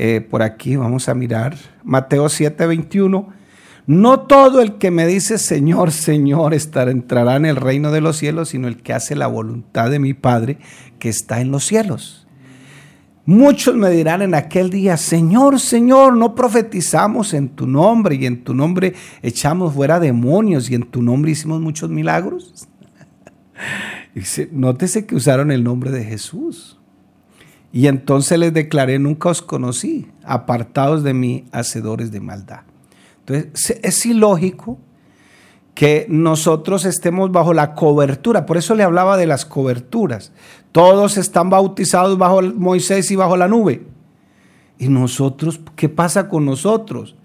eh, 0.00 0.20
por 0.20 0.42
aquí 0.42 0.76
vamos 0.76 1.08
a 1.08 1.14
mirar, 1.14 1.56
Mateo 1.82 2.28
7, 2.28 2.68
21, 2.68 3.32
no 3.88 4.20
todo 4.20 4.60
el 4.60 4.78
que 4.78 4.92
me 4.92 5.08
dice 5.08 5.38
Señor, 5.38 5.90
Señor 5.90 6.54
estará, 6.54 6.92
entrará 6.92 7.34
en 7.34 7.46
el 7.46 7.56
reino 7.56 7.90
de 7.90 8.00
los 8.00 8.16
cielos, 8.16 8.50
sino 8.50 8.68
el 8.68 8.76
que 8.76 8.92
hace 8.92 9.16
la 9.16 9.26
voluntad 9.26 9.90
de 9.90 9.98
mi 9.98 10.14
Padre 10.14 10.58
que 11.00 11.08
está 11.08 11.40
en 11.40 11.50
los 11.50 11.64
cielos. 11.64 12.28
Muchos 13.26 13.74
me 13.74 13.90
dirán 13.90 14.22
en 14.22 14.34
aquel 14.34 14.70
día, 14.70 14.96
Señor, 14.96 15.58
Señor, 15.58 16.16
no 16.16 16.36
profetizamos 16.36 17.34
en 17.34 17.48
tu 17.48 17.66
nombre 17.66 18.14
y 18.14 18.26
en 18.26 18.44
tu 18.44 18.54
nombre 18.54 18.94
echamos 19.20 19.74
fuera 19.74 19.98
demonios 19.98 20.70
y 20.70 20.76
en 20.76 20.84
tu 20.84 21.02
nombre 21.02 21.32
hicimos 21.32 21.60
muchos 21.60 21.90
milagros. 21.90 22.68
Nótese 24.52 25.06
que 25.06 25.16
usaron 25.16 25.50
el 25.50 25.64
nombre 25.64 25.90
de 25.90 26.04
Jesús. 26.04 26.77
Y 27.72 27.86
entonces 27.86 28.38
les 28.38 28.52
declaré, 28.52 28.98
nunca 28.98 29.28
os 29.28 29.42
conocí, 29.42 30.08
apartados 30.24 31.02
de 31.02 31.14
mí, 31.14 31.44
hacedores 31.52 32.10
de 32.10 32.20
maldad. 32.20 32.62
Entonces 33.20 33.78
es 33.82 34.06
ilógico 34.06 34.78
que 35.74 36.06
nosotros 36.08 36.84
estemos 36.84 37.30
bajo 37.30 37.52
la 37.52 37.74
cobertura. 37.74 38.46
Por 38.46 38.56
eso 38.56 38.74
le 38.74 38.82
hablaba 38.82 39.16
de 39.16 39.26
las 39.26 39.44
coberturas. 39.44 40.32
Todos 40.72 41.16
están 41.16 41.50
bautizados 41.50 42.18
bajo 42.18 42.42
Moisés 42.42 43.10
y 43.10 43.16
bajo 43.16 43.36
la 43.36 43.46
nube. 43.48 43.86
¿Y 44.78 44.88
nosotros 44.88 45.60
qué 45.76 45.88
pasa 45.88 46.28
con 46.28 46.46
nosotros? 46.46 47.16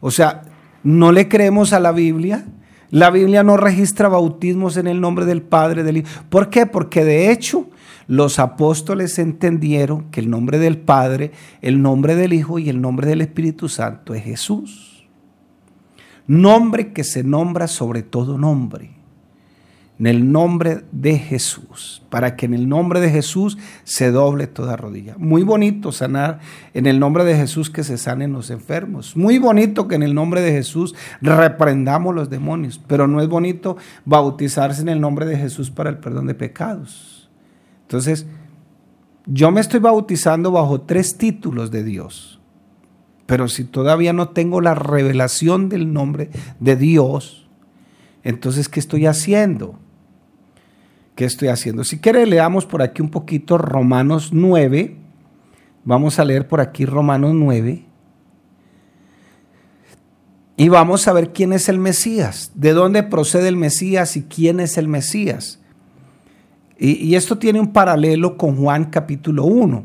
O 0.00 0.10
sea, 0.10 0.42
¿no 0.82 1.12
le 1.12 1.28
creemos 1.28 1.72
a 1.72 1.80
la 1.80 1.92
Biblia? 1.92 2.46
La 2.90 3.10
Biblia 3.10 3.42
no 3.42 3.56
registra 3.56 4.08
bautismos 4.08 4.76
en 4.76 4.86
el 4.86 5.00
nombre 5.00 5.24
del 5.24 5.42
Padre, 5.42 5.82
del 5.82 5.98
Hijo. 5.98 6.08
¿Por 6.28 6.50
qué? 6.50 6.66
Porque 6.66 7.04
de 7.04 7.30
hecho 7.30 7.66
los 8.12 8.38
apóstoles 8.38 9.18
entendieron 9.18 10.10
que 10.10 10.20
el 10.20 10.28
nombre 10.28 10.58
del 10.58 10.78
Padre, 10.78 11.32
el 11.60 11.80
nombre 11.80 12.14
del 12.14 12.32
Hijo 12.32 12.58
y 12.58 12.68
el 12.68 12.80
nombre 12.80 13.06
del 13.06 13.20
Espíritu 13.20 13.68
Santo 13.68 14.14
es 14.14 14.24
Jesús 14.24 14.92
nombre 16.26 16.92
que 16.92 17.04
se 17.04 17.24
nombra 17.24 17.68
sobre 17.68 18.02
todo 18.02 18.38
nombre, 18.38 18.90
en 19.98 20.06
el 20.06 20.32
nombre 20.32 20.84
de 20.90 21.18
Jesús, 21.18 22.02
para 22.10 22.34
que 22.34 22.46
en 22.46 22.54
el 22.54 22.68
nombre 22.68 23.00
de 23.00 23.10
Jesús 23.10 23.58
se 23.84 24.10
doble 24.10 24.46
toda 24.46 24.76
rodilla. 24.76 25.14
Muy 25.18 25.42
bonito 25.42 25.92
sanar 25.92 26.40
en 26.74 26.86
el 26.86 26.98
nombre 26.98 27.24
de 27.24 27.36
Jesús 27.36 27.70
que 27.70 27.84
se 27.84 27.98
sanen 27.98 28.32
los 28.32 28.50
enfermos. 28.50 29.16
Muy 29.16 29.38
bonito 29.38 29.86
que 29.86 29.94
en 29.94 30.02
el 30.02 30.14
nombre 30.14 30.40
de 30.40 30.52
Jesús 30.52 30.94
reprendamos 31.20 32.14
los 32.14 32.30
demonios, 32.30 32.80
pero 32.86 33.06
no 33.06 33.20
es 33.20 33.28
bonito 33.28 33.76
bautizarse 34.04 34.82
en 34.82 34.88
el 34.88 35.00
nombre 35.00 35.26
de 35.26 35.36
Jesús 35.36 35.70
para 35.70 35.90
el 35.90 35.98
perdón 35.98 36.26
de 36.26 36.34
pecados. 36.34 37.11
Entonces, 37.82 38.26
yo 39.26 39.50
me 39.50 39.60
estoy 39.60 39.80
bautizando 39.80 40.50
bajo 40.50 40.80
tres 40.80 41.16
títulos 41.16 41.70
de 41.70 41.84
Dios 41.84 42.40
pero 43.32 43.48
si 43.48 43.64
todavía 43.64 44.12
no 44.12 44.28
tengo 44.28 44.60
la 44.60 44.74
revelación 44.74 45.70
del 45.70 45.94
nombre 45.94 46.28
de 46.60 46.76
Dios, 46.76 47.48
entonces, 48.24 48.68
¿qué 48.68 48.78
estoy 48.78 49.06
haciendo? 49.06 49.78
¿Qué 51.14 51.24
estoy 51.24 51.48
haciendo? 51.48 51.82
Si 51.82 51.98
quiere, 51.98 52.26
leamos 52.26 52.66
por 52.66 52.82
aquí 52.82 53.00
un 53.00 53.08
poquito 53.08 53.56
Romanos 53.56 54.34
9. 54.34 54.98
Vamos 55.84 56.18
a 56.18 56.26
leer 56.26 56.46
por 56.46 56.60
aquí 56.60 56.84
Romanos 56.84 57.32
9. 57.32 57.86
Y 60.58 60.68
vamos 60.68 61.08
a 61.08 61.14
ver 61.14 61.32
quién 61.32 61.54
es 61.54 61.70
el 61.70 61.78
Mesías, 61.78 62.52
de 62.54 62.74
dónde 62.74 63.02
procede 63.02 63.48
el 63.48 63.56
Mesías 63.56 64.14
y 64.18 64.24
quién 64.24 64.60
es 64.60 64.76
el 64.76 64.88
Mesías. 64.88 65.61
Y, 66.78 67.14
esto 67.14 67.38
tiene 67.38 67.60
un 67.60 67.72
paralelo 67.72 68.36
con 68.36 68.56
Juan 68.56 68.86
capítulo 68.86 69.44
1. 69.44 69.84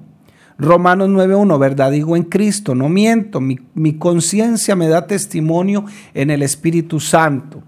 Romanos 0.59 1.09
9.1, 1.09 1.59
verdad 1.59 1.91
digo 1.91 2.15
en 2.15 2.23
Cristo, 2.23 2.73
no 2.73 2.89
miento, 2.89 3.39
mi, 3.39 3.59
mi 3.75 3.93
conciencia 3.93 4.75
me 4.75 4.87
da 4.87 5.05
testimonio 5.05 5.85
en 6.15 6.31
el 6.31 6.41
Espíritu 6.41 6.99
Santo, 6.99 7.61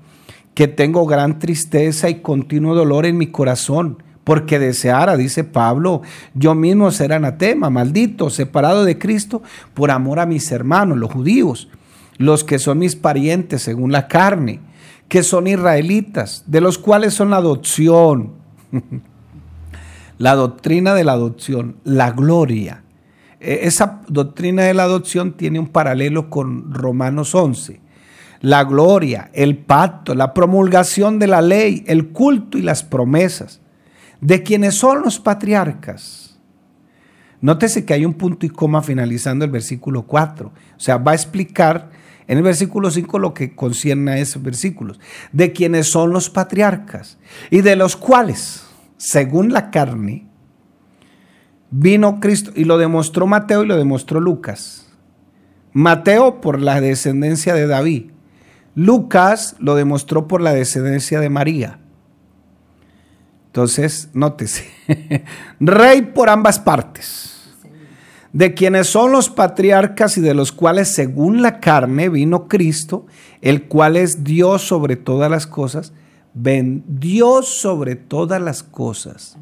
que 0.56 0.68
tengo 0.68 1.06
gran 1.06 1.38
tristeza 1.38 2.10
y 2.10 2.22
continuo 2.22 2.74
dolor 2.74 3.06
en 3.06 3.18
mi 3.18 3.28
corazón, 3.28 4.02
porque 4.24 4.58
deseara, 4.58 5.18
dice 5.18 5.44
Pablo, 5.44 6.02
yo 6.34 6.56
mismo 6.56 6.90
ser 6.90 7.14
anatema, 7.14 7.70
maldito, 7.70 8.32
separado 8.32 8.84
de 8.86 8.98
Cristo, 8.98 9.44
por 9.76 9.92
amor 9.92 10.20
a 10.20 10.26
mis 10.26 10.52
hermanos, 10.52 10.98
los 10.98 11.12
judíos, 11.12 11.70
los 12.18 12.44
que 12.44 12.58
son 12.58 12.80
mis 12.80 12.96
parientes 12.96 13.62
según 13.62 13.92
la 13.92 14.08
carne, 14.08 14.62
que 15.08 15.24
son 15.24 15.48
israelitas, 15.48 16.44
de 16.48 16.62
los 16.62 16.78
cuales 16.78 17.14
son 17.14 17.30
la 17.30 17.38
adopción. 17.38 18.34
la 20.20 20.36
doctrina 20.36 20.94
de 20.94 21.04
la 21.04 21.14
adopción, 21.14 21.78
la 21.84 22.12
gloria. 22.12 22.84
E, 23.40 23.62
esa 23.64 24.02
doctrina 24.08 24.64
de 24.64 24.76
la 24.76 24.84
adopción 24.84 25.34
tiene 25.34 25.60
un 25.60 25.70
paralelo 25.70 26.30
con 26.30 26.72
Romanos 26.72 27.34
11. 27.34 27.80
La 28.42 28.64
gloria, 28.66 29.32
el 29.34 29.58
pacto, 29.58 30.14
la 30.14 30.34
promulgación 30.34 31.20
de 31.20 31.28
la 31.28 31.42
ley, 31.42 31.84
el 31.88 32.10
culto 32.10 32.58
y 32.58 32.62
las 32.62 32.84
promesas 32.84 33.62
de 34.22 34.44
quienes 34.44 34.76
son 34.76 35.02
los 35.02 35.20
patriarcas. 35.20 36.38
Nótese 37.42 37.86
que 37.86 37.94
hay 37.94 38.06
un 38.06 38.14
punto 38.14 38.46
y 38.46 38.50
coma 38.50 38.82
finalizando 38.82 39.46
el 39.46 39.52
versículo 39.52 40.04
4. 40.04 40.48
O 40.48 40.80
sea, 40.80 40.98
va 40.98 41.14
a 41.14 41.16
explicar 41.16 41.92
en 42.28 42.38
el 42.38 42.44
versículo 42.44 42.92
5 42.92 43.20
lo 43.20 43.34
que 43.34 43.56
concierne 43.56 44.12
a 44.12 44.18
esos 44.18 44.44
versículos. 44.44 45.00
De 45.32 45.54
quienes 45.54 45.88
son 45.88 46.12
los 46.12 46.30
patriarcas 46.30 47.18
y 47.50 47.62
de 47.62 47.78
los 47.78 47.96
cuales 47.96 48.69
según 49.00 49.54
la 49.54 49.72
carne, 49.72 50.28
vino 51.72 52.20
Cristo 52.20 52.52
y 52.54 52.66
lo 52.66 52.78
demostró 52.78 53.28
Mateo 53.28 53.64
y 53.64 53.68
lo 53.68 53.78
demostró 53.78 54.20
Lucas. 54.20 54.88
Mateo 55.72 56.42
por 56.42 56.60
la 56.60 56.82
descendencia 56.82 57.54
de 57.54 57.66
David. 57.66 58.12
Lucas 58.76 59.56
lo 59.60 59.76
demostró 59.76 60.28
por 60.28 60.42
la 60.42 60.54
descendencia 60.54 61.22
de 61.22 61.30
María. 61.30 61.80
Entonces, 63.48 64.10
nótese, 64.14 64.70
rey 65.62 66.02
por 66.02 66.30
ambas 66.30 66.60
partes, 66.60 67.56
de 68.34 68.54
quienes 68.54 68.88
son 68.88 69.14
los 69.14 69.30
patriarcas 69.30 70.18
y 70.18 70.22
de 70.22 70.34
los 70.34 70.52
cuales 70.52 70.90
según 70.90 71.42
la 71.42 71.60
carne 71.62 72.10
vino 72.10 72.50
Cristo, 72.50 73.08
el 73.42 73.64
cual 73.64 73.96
es 73.96 74.26
Dios 74.26 74.68
sobre 74.68 74.98
todas 74.98 75.32
las 75.32 75.48
cosas, 75.48 75.94
Dios 76.34 77.48
sobre 77.48 77.96
todas 77.96 78.42
las 78.42 78.64
cosas, 78.64 79.38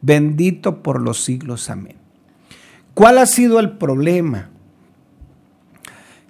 bendito 0.00 0.82
por 0.82 1.00
los 1.00 1.22
siglos. 1.22 1.70
Amén. 1.70 1.96
¿Cuál 2.94 3.18
ha 3.18 3.26
sido 3.26 3.60
el 3.60 3.78
problema? 3.78 4.50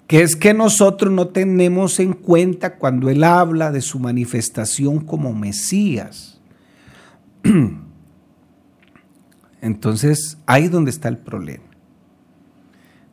Que 0.07 0.23
es 0.23 0.37
que 0.37 0.55
nosotros 0.55 1.13
no 1.13 1.29
tenemos 1.29 1.99
en 1.99 2.13
cuenta 2.13 2.77
cuando 2.77 3.09
Él 3.09 3.25
habla 3.25 3.73
de 3.73 3.81
su 3.81 3.99
manifestación 3.99 5.01
como 5.01 5.33
Mesías. 5.33 6.41
Entonces, 9.63 10.39
ahí 10.45 10.69
donde 10.69 10.91
está 10.91 11.09
el 11.09 11.19
problema. 11.19 11.65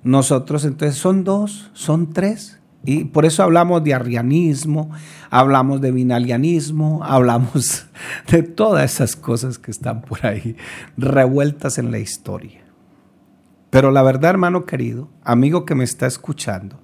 Nosotros 0.03 0.65
entonces 0.65 0.97
son 0.97 1.23
dos, 1.23 1.71
son 1.73 2.13
tres. 2.13 2.58
Y 2.85 3.05
por 3.05 3.25
eso 3.25 3.43
hablamos 3.43 3.83
de 3.83 3.93
arrianismo, 3.93 4.89
hablamos 5.29 5.81
de 5.81 5.91
vinalianismo, 5.91 7.01
hablamos 7.03 7.87
de 8.31 8.43
todas 8.43 8.93
esas 8.93 9.15
cosas 9.15 9.59
que 9.59 9.71
están 9.71 10.01
por 10.01 10.25
ahí 10.25 10.55
revueltas 10.97 11.77
en 11.77 11.91
la 11.91 11.99
historia. 11.99 12.61
Pero 13.69 13.91
la 13.91 14.01
verdad, 14.01 14.31
hermano 14.31 14.65
querido, 14.65 15.09
amigo 15.23 15.65
que 15.65 15.75
me 15.75 15.83
está 15.83 16.07
escuchando, 16.07 16.79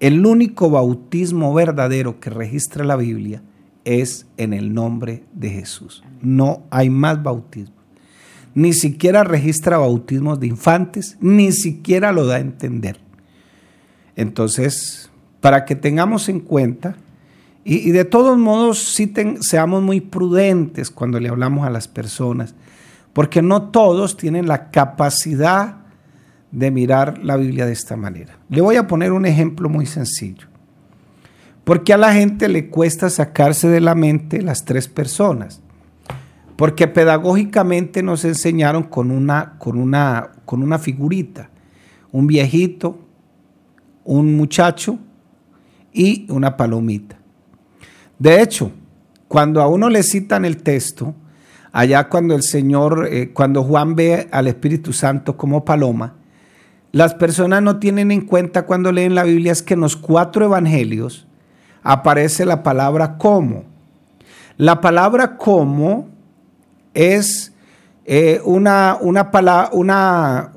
el 0.00 0.24
único 0.26 0.70
bautismo 0.70 1.52
verdadero 1.54 2.20
que 2.20 2.30
registra 2.30 2.84
la 2.84 2.96
Biblia 2.96 3.42
es 3.84 4.26
en 4.36 4.52
el 4.52 4.74
nombre 4.74 5.24
de 5.32 5.50
Jesús. 5.50 6.04
No 6.20 6.66
hay 6.70 6.90
más 6.90 7.22
bautismo. 7.22 7.76
Ni 8.54 8.72
siquiera 8.72 9.24
registra 9.24 9.78
bautismos 9.78 10.40
de 10.40 10.48
infantes, 10.48 11.16
ni 11.20 11.52
siquiera 11.52 12.12
lo 12.12 12.26
da 12.26 12.36
a 12.36 12.40
entender. 12.40 13.00
Entonces, 14.16 15.10
para 15.40 15.64
que 15.64 15.76
tengamos 15.76 16.28
en 16.28 16.40
cuenta 16.40 16.96
y, 17.70 17.90
de 17.90 18.06
todos 18.06 18.38
modos 18.38 18.78
sí 18.78 19.12
seamos 19.40 19.82
muy 19.82 20.00
prudentes 20.00 20.90
cuando 20.90 21.20
le 21.20 21.28
hablamos 21.28 21.66
a 21.66 21.70
las 21.70 21.86
personas, 21.86 22.54
porque 23.12 23.42
no 23.42 23.64
todos 23.64 24.16
tienen 24.16 24.48
la 24.48 24.70
capacidad 24.70 25.76
de 26.50 26.70
mirar 26.70 27.18
la 27.22 27.36
Biblia 27.36 27.66
de 27.66 27.72
esta 27.72 27.94
manera. 27.94 28.38
Le 28.48 28.62
voy 28.62 28.76
a 28.76 28.86
poner 28.86 29.12
un 29.12 29.26
ejemplo 29.26 29.68
muy 29.68 29.84
sencillo. 29.84 30.46
Porque 31.64 31.92
a 31.92 31.98
la 31.98 32.14
gente 32.14 32.48
le 32.48 32.70
cuesta 32.70 33.10
sacarse 33.10 33.68
de 33.68 33.82
la 33.82 33.94
mente 33.94 34.40
las 34.40 34.64
tres 34.64 34.88
personas. 34.88 35.60
Porque 36.56 36.88
pedagógicamente 36.88 38.02
nos 38.02 38.24
enseñaron 38.24 38.84
con 38.84 39.10
una, 39.10 39.58
con 39.58 39.78
una, 39.78 40.30
con 40.46 40.62
una 40.62 40.78
figurita. 40.78 41.50
Un 42.12 42.26
viejito, 42.26 42.98
un 44.04 44.38
muchacho 44.38 44.98
y 45.98 46.26
una 46.30 46.56
palomita. 46.56 47.18
De 48.20 48.40
hecho, 48.40 48.70
cuando 49.26 49.60
a 49.60 49.66
uno 49.66 49.90
le 49.90 50.04
citan 50.04 50.44
el 50.44 50.62
texto, 50.62 51.12
allá 51.72 52.08
cuando 52.08 52.36
el 52.36 52.42
Señor, 52.44 53.08
eh, 53.10 53.32
cuando 53.32 53.64
Juan 53.64 53.96
ve 53.96 54.28
al 54.30 54.46
Espíritu 54.46 54.92
Santo 54.92 55.36
como 55.36 55.64
paloma, 55.64 56.14
las 56.92 57.14
personas 57.14 57.62
no 57.62 57.80
tienen 57.80 58.12
en 58.12 58.20
cuenta 58.20 58.64
cuando 58.64 58.92
leen 58.92 59.16
la 59.16 59.24
Biblia 59.24 59.50
es 59.50 59.62
que 59.62 59.74
en 59.74 59.80
los 59.80 59.96
cuatro 59.96 60.44
evangelios 60.44 61.26
aparece 61.82 62.46
la 62.46 62.62
palabra 62.62 63.18
como. 63.18 63.64
La 64.56 64.80
palabra 64.80 65.36
como 65.36 66.08
es 66.94 67.52
eh, 68.04 68.40
una, 68.44 68.98
una 69.00 69.32
palabra, 69.32 69.70
una, 69.72 70.52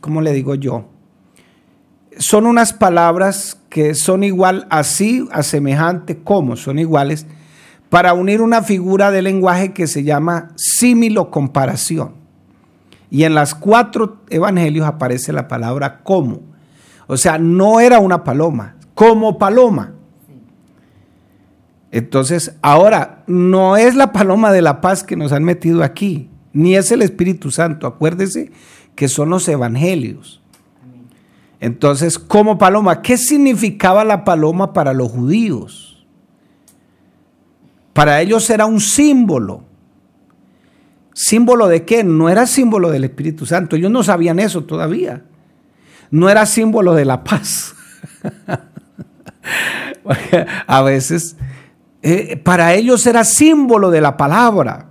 ¿cómo 0.00 0.20
le 0.20 0.32
digo 0.32 0.56
yo? 0.56 0.95
Son 2.18 2.46
unas 2.46 2.72
palabras 2.72 3.58
que 3.68 3.94
son 3.94 4.24
igual 4.24 4.66
así, 4.70 5.28
a 5.32 5.42
semejante 5.42 6.18
como, 6.18 6.56
son 6.56 6.78
iguales, 6.78 7.26
para 7.90 8.14
unir 8.14 8.40
una 8.40 8.62
figura 8.62 9.10
de 9.10 9.22
lenguaje 9.22 9.72
que 9.72 9.86
se 9.86 10.02
llama 10.02 10.48
símilo 10.56 11.30
comparación. 11.30 12.14
Y 13.10 13.24
en 13.24 13.34
las 13.34 13.54
cuatro 13.54 14.22
evangelios 14.30 14.86
aparece 14.86 15.32
la 15.32 15.46
palabra 15.48 16.02
como. 16.02 16.40
O 17.06 17.16
sea, 17.16 17.38
no 17.38 17.80
era 17.80 17.98
una 18.00 18.24
paloma, 18.24 18.76
como 18.94 19.38
paloma. 19.38 19.92
Entonces, 21.92 22.56
ahora, 22.62 23.22
no 23.26 23.76
es 23.76 23.94
la 23.94 24.12
paloma 24.12 24.52
de 24.52 24.62
la 24.62 24.80
paz 24.80 25.04
que 25.04 25.16
nos 25.16 25.32
han 25.32 25.44
metido 25.44 25.82
aquí, 25.82 26.28
ni 26.52 26.76
es 26.76 26.90
el 26.90 27.02
Espíritu 27.02 27.50
Santo. 27.50 27.86
Acuérdese 27.86 28.50
que 28.94 29.08
son 29.08 29.30
los 29.30 29.48
evangelios. 29.48 30.42
Entonces, 31.60 32.18
como 32.18 32.58
paloma, 32.58 33.02
¿qué 33.02 33.16
significaba 33.16 34.04
la 34.04 34.24
paloma 34.24 34.72
para 34.72 34.92
los 34.92 35.10
judíos? 35.10 36.04
Para 37.92 38.20
ellos 38.20 38.48
era 38.50 38.66
un 38.66 38.80
símbolo. 38.80 39.64
¿Símbolo 41.14 41.66
de 41.66 41.86
qué? 41.86 42.04
No 42.04 42.28
era 42.28 42.46
símbolo 42.46 42.90
del 42.90 43.04
Espíritu 43.04 43.46
Santo. 43.46 43.76
Ellos 43.76 43.90
no 43.90 44.02
sabían 44.02 44.38
eso 44.38 44.64
todavía. 44.64 45.24
No 46.10 46.28
era 46.28 46.44
símbolo 46.44 46.94
de 46.94 47.06
la 47.06 47.24
paz. 47.24 47.74
A 50.66 50.82
veces, 50.82 51.36
eh, 52.02 52.36
para 52.36 52.74
ellos 52.74 53.06
era 53.06 53.24
símbolo 53.24 53.90
de 53.90 54.02
la 54.02 54.18
palabra. 54.18 54.90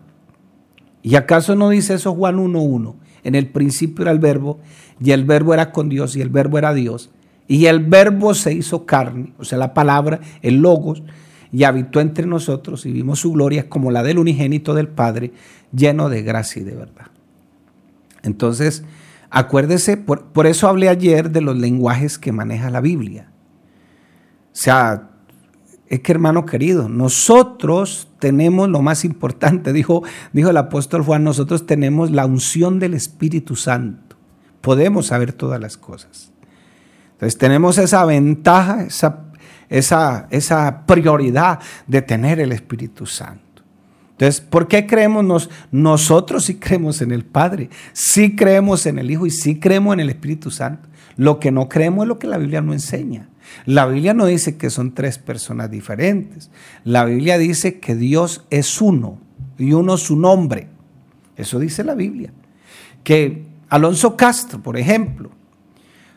¿Y 1.03 1.15
acaso 1.15 1.55
no 1.55 1.69
dice 1.69 1.93
eso 1.93 2.15
Juan 2.15 2.37
1.1? 2.37 2.95
En 3.25 3.35
el 3.35 3.47
principio 3.47 4.03
era 4.03 4.11
el 4.11 4.19
verbo, 4.19 4.59
y 5.03 5.11
el 5.11 5.25
verbo 5.25 5.53
era 5.53 5.71
con 5.71 5.89
Dios, 5.89 6.15
y 6.15 6.21
el 6.21 6.29
verbo 6.29 6.57
era 6.57 6.73
Dios. 6.73 7.09
Y 7.47 7.65
el 7.65 7.79
verbo 7.83 8.33
se 8.33 8.53
hizo 8.53 8.85
carne, 8.85 9.33
o 9.37 9.43
sea, 9.43 9.57
la 9.57 9.73
palabra, 9.73 10.21
el 10.41 10.61
logos, 10.61 11.03
y 11.51 11.63
habitó 11.63 11.99
entre 11.99 12.25
nosotros 12.25 12.85
y 12.85 12.91
vimos 12.91 13.19
su 13.19 13.31
gloria 13.31 13.69
como 13.69 13.91
la 13.91 14.03
del 14.03 14.19
unigénito 14.19 14.73
del 14.73 14.87
Padre, 14.87 15.31
lleno 15.73 16.09
de 16.09 16.21
gracia 16.21 16.61
y 16.61 16.65
de 16.65 16.75
verdad. 16.75 17.07
Entonces, 18.23 18.83
acuérdese, 19.29 19.97
por, 19.97 20.25
por 20.25 20.47
eso 20.47 20.67
hablé 20.67 20.89
ayer 20.89 21.31
de 21.31 21.41
los 21.41 21.57
lenguajes 21.57 22.17
que 22.17 22.31
maneja 22.31 22.69
la 22.69 22.81
Biblia. 22.81 23.31
O 24.47 24.57
sea, 24.57 25.09
es 25.87 25.99
que 25.99 26.11
hermano 26.11 26.45
querido, 26.45 26.89
nosotros 26.89 28.09
tenemos 28.25 28.69
lo 28.69 28.81
más 28.81 29.05
importante, 29.05 29.71
dijo, 29.71 30.01
dijo 30.33 30.49
el 30.49 30.57
apóstol 30.57 31.03
Juan, 31.03 31.23
nosotros 31.23 31.67
tenemos 31.67 32.09
la 32.09 32.25
unción 32.25 32.79
del 32.79 32.95
Espíritu 32.95 33.55
Santo. 33.55 34.15
Podemos 34.61 35.05
saber 35.05 35.31
todas 35.31 35.61
las 35.61 35.77
cosas. 35.77 36.31
Entonces 37.11 37.37
tenemos 37.37 37.77
esa 37.77 38.03
ventaja, 38.03 38.83
esa 38.85 39.25
esa, 39.69 40.27
esa 40.31 40.85
prioridad 40.85 41.59
de 41.85 42.01
tener 42.01 42.39
el 42.39 42.51
Espíritu 42.51 43.05
Santo. 43.05 43.41
Entonces, 44.11 44.41
¿por 44.41 44.67
qué 44.67 44.87
creemos 44.87 45.49
nosotros 45.71 46.45
sí 46.45 46.55
creemos 46.55 47.01
en 47.01 47.11
el 47.11 47.23
Padre, 47.23 47.69
sí 47.93 48.35
creemos 48.35 48.87
en 48.87 48.97
el 48.97 49.11
Hijo 49.11 49.27
y 49.27 49.29
sí 49.29 49.59
creemos 49.59 49.93
en 49.93 49.99
el 49.99 50.09
Espíritu 50.09 50.49
Santo? 50.49 50.89
Lo 51.15 51.39
que 51.39 51.51
no 51.51 51.69
creemos 51.69 52.05
es 52.05 52.07
lo 52.07 52.17
que 52.17 52.27
la 52.27 52.37
Biblia 52.37 52.61
no 52.61 52.73
enseña. 52.73 53.29
La 53.65 53.85
Biblia 53.85 54.13
no 54.13 54.25
dice 54.25 54.57
que 54.57 54.69
son 54.69 54.93
tres 54.93 55.17
personas 55.17 55.71
diferentes. 55.71 56.49
La 56.83 57.05
Biblia 57.05 57.37
dice 57.37 57.79
que 57.79 57.95
Dios 57.95 58.45
es 58.49 58.81
uno 58.81 59.19
y 59.57 59.73
uno 59.73 59.97
su 59.97 60.15
nombre. 60.15 60.67
Eso 61.35 61.59
dice 61.59 61.83
la 61.83 61.95
Biblia. 61.95 62.31
Que 63.03 63.45
Alonso 63.69 64.15
Castro, 64.15 64.61
por 64.61 64.77
ejemplo, 64.77 65.31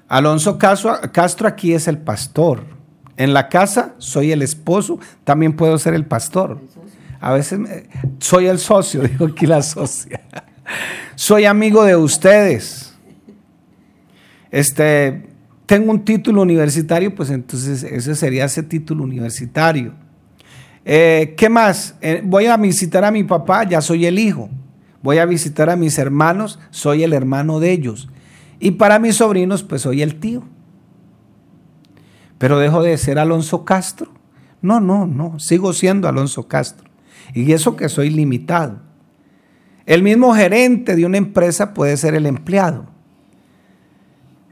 Alonso 0.09 0.59
Castro 0.59 1.49
aquí 1.49 1.75
es 1.75 1.87
el 1.87 1.99
pastor. 1.99 2.65
En 3.17 3.35
la 3.35 3.49
casa 3.49 3.95
soy 3.99 4.33
el 4.33 4.43
esposo, 4.43 4.99
también 5.25 5.55
puedo 5.55 5.77
ser 5.79 5.95
el 5.95 6.07
pastor. 6.07 6.61
A 7.21 7.33
veces 7.33 7.61
soy 8.21 8.47
el 8.47 8.59
socio, 8.59 9.03
digo 9.09 9.27
aquí 9.27 9.47
la 9.47 9.63
socia. 9.63 10.21
Soy 11.15 11.45
amigo 11.45 11.85
de 11.85 11.97
ustedes. 11.97 12.95
Este, 14.51 15.29
tengo 15.69 15.93
un 15.93 16.05
título 16.05 16.43
universitario, 16.43 17.15
pues 17.15 17.31
entonces 17.31 17.85
ese 17.85 18.17
sería 18.17 18.47
ese 18.47 18.65
título 18.65 19.05
universitario. 19.05 19.93
Eh, 20.85 21.35
¿Qué 21.37 21.49
más? 21.49 21.95
Eh, 22.01 22.23
voy 22.25 22.47
a 22.47 22.57
visitar 22.57 23.05
a 23.05 23.13
mi 23.13 23.23
papá, 23.23 23.63
ya 23.63 23.81
soy 23.81 24.07
el 24.07 24.19
hijo. 24.19 24.51
Voy 25.03 25.19
a 25.19 25.27
visitar 25.27 25.71
a 25.71 25.77
mis 25.77 25.97
hermanos, 25.99 26.59
soy 26.71 27.05
el 27.05 27.13
hermano 27.13 27.61
de 27.61 27.71
ellos. 27.71 28.09
Y 28.59 28.73
para 28.73 28.99
mis 28.99 29.17
sobrinos, 29.17 29.63
pues 29.63 29.83
soy 29.83 30.03
el 30.03 30.17
tío 30.17 30.43
pero 32.39 32.59
dejo 32.59 32.83
de 32.83 32.97
ser 32.97 33.19
Alonso 33.19 33.65
Castro. 33.65 34.13
No, 34.63 34.81
no, 34.81 35.07
no, 35.07 35.39
sigo 35.39 35.73
siendo 35.73 36.09
Alonso 36.09 36.49
Castro. 36.49 36.89
Y 37.35 37.53
eso 37.53 37.77
que 37.77 37.89
soy 37.89 38.11
limitado. 38.11 38.81
El 39.87 40.03
mismo 40.03 40.35
gerente 40.35 40.97
de 40.97 41.05
una 41.05 41.19
empresa 41.19 41.75
puede 41.75 41.97
ser 41.97 42.15
el 42.15 42.27
empleado. 42.27 42.87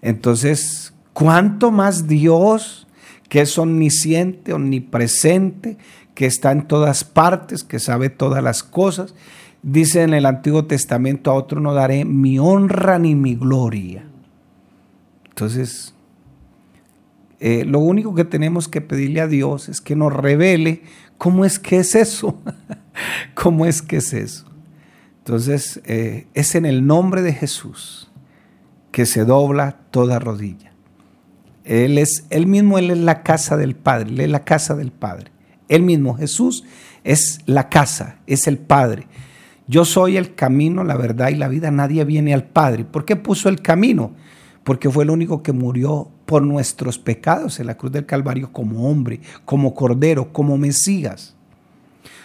Entonces, 0.03 0.95
¿cuánto 1.17 1.71
más 1.71 2.09
Dios, 2.09 2.87
que 3.31 3.41
es 3.41 3.57
omnisciente, 3.57 4.53
omnipresente, 4.53 5.79
que 6.15 6.27
está 6.27 6.53
en 6.53 6.69
todas 6.69 7.05
partes, 7.05 7.65
que 7.65 7.79
sabe 7.79 8.11
todas 8.11 8.45
las 8.45 8.63
cosas? 8.63 9.15
Dice 9.63 10.03
en 10.03 10.13
el 10.13 10.27
Antiguo 10.27 10.67
Testamento, 10.67 11.31
a 11.31 11.35
otro 11.35 11.59
no 11.59 11.73
daré 11.73 12.05
mi 12.05 12.39
honra 12.39 12.99
ni 12.99 13.15
mi 13.15 13.35
gloria. 13.35 14.05
Entonces, 15.31 15.95
eh, 17.41 17.65
lo 17.65 17.79
único 17.79 18.15
que 18.15 18.27
tenemos 18.27 18.69
que 18.69 18.83
pedirle 18.83 19.23
a 19.23 19.27
Dios 19.27 19.71
es 19.71 19.81
que 19.81 19.97
nos 19.97 20.13
revele 20.13 20.83
cómo 21.17 21.47
es 21.47 21.59
que 21.59 21.79
es 21.79 21.95
eso. 21.95 22.39
¿Cómo 23.35 23.65
es 23.65 23.81
que 23.81 23.97
es 23.97 24.13
eso? 24.13 24.45
Entonces, 25.21 25.81
eh, 25.87 26.27
es 26.35 26.55
en 26.55 26.67
el 26.67 26.87
nombre 26.87 27.23
de 27.23 27.33
Jesús 27.33 28.13
que 28.93 29.07
se 29.07 29.25
dobla 29.25 29.79
toda 29.91 30.19
rodilla. 30.19 30.76
Él 31.67 31.99
es, 31.99 32.25
él 32.31 32.47
mismo, 32.47 32.79
él 32.79 32.91
es 32.91 32.99
la 32.99 33.23
casa 33.23 33.57
del 33.57 33.75
Padre, 33.75 34.11
él 34.11 34.21
es 34.21 34.31
la 34.31 34.45
casa 34.45 34.77
del 34.77 34.93
Padre. 34.93 35.33
Él 35.69 35.83
mismo, 35.83 36.15
Jesús, 36.15 36.65
es 37.03 37.41
la 37.47 37.69
casa, 37.69 38.19
es 38.27 38.47
el 38.47 38.57
Padre. 38.57 39.09
Yo 39.67 39.85
soy 39.85 40.17
el 40.17 40.37
camino, 40.37 40.85
la 40.85 40.97
verdad 40.97 41.29
y 41.31 41.35
la 41.35 41.49
vida. 41.49 41.73
Nadie 41.73 42.05
viene 42.05 42.33
al 42.33 42.45
Padre. 42.45 42.85
¿Por 42.85 43.05
qué 43.05 43.17
puso 43.17 43.49
el 43.49 43.61
camino? 43.63 44.13
Porque 44.63 44.89
fue 44.91 45.05
el 45.05 45.11
único 45.11 45.43
que 45.43 45.53
murió 45.53 46.09
por 46.25 46.43
nuestros 46.43 46.99
pecados 46.99 47.59
en 47.59 47.67
la 47.67 47.77
cruz 47.77 47.91
del 47.91 48.07
Calvario 48.07 48.53
como 48.53 48.89
hombre, 48.89 49.21
como 49.45 49.75
cordero, 49.75 50.33
como 50.33 50.57
Mesías. 50.57 51.35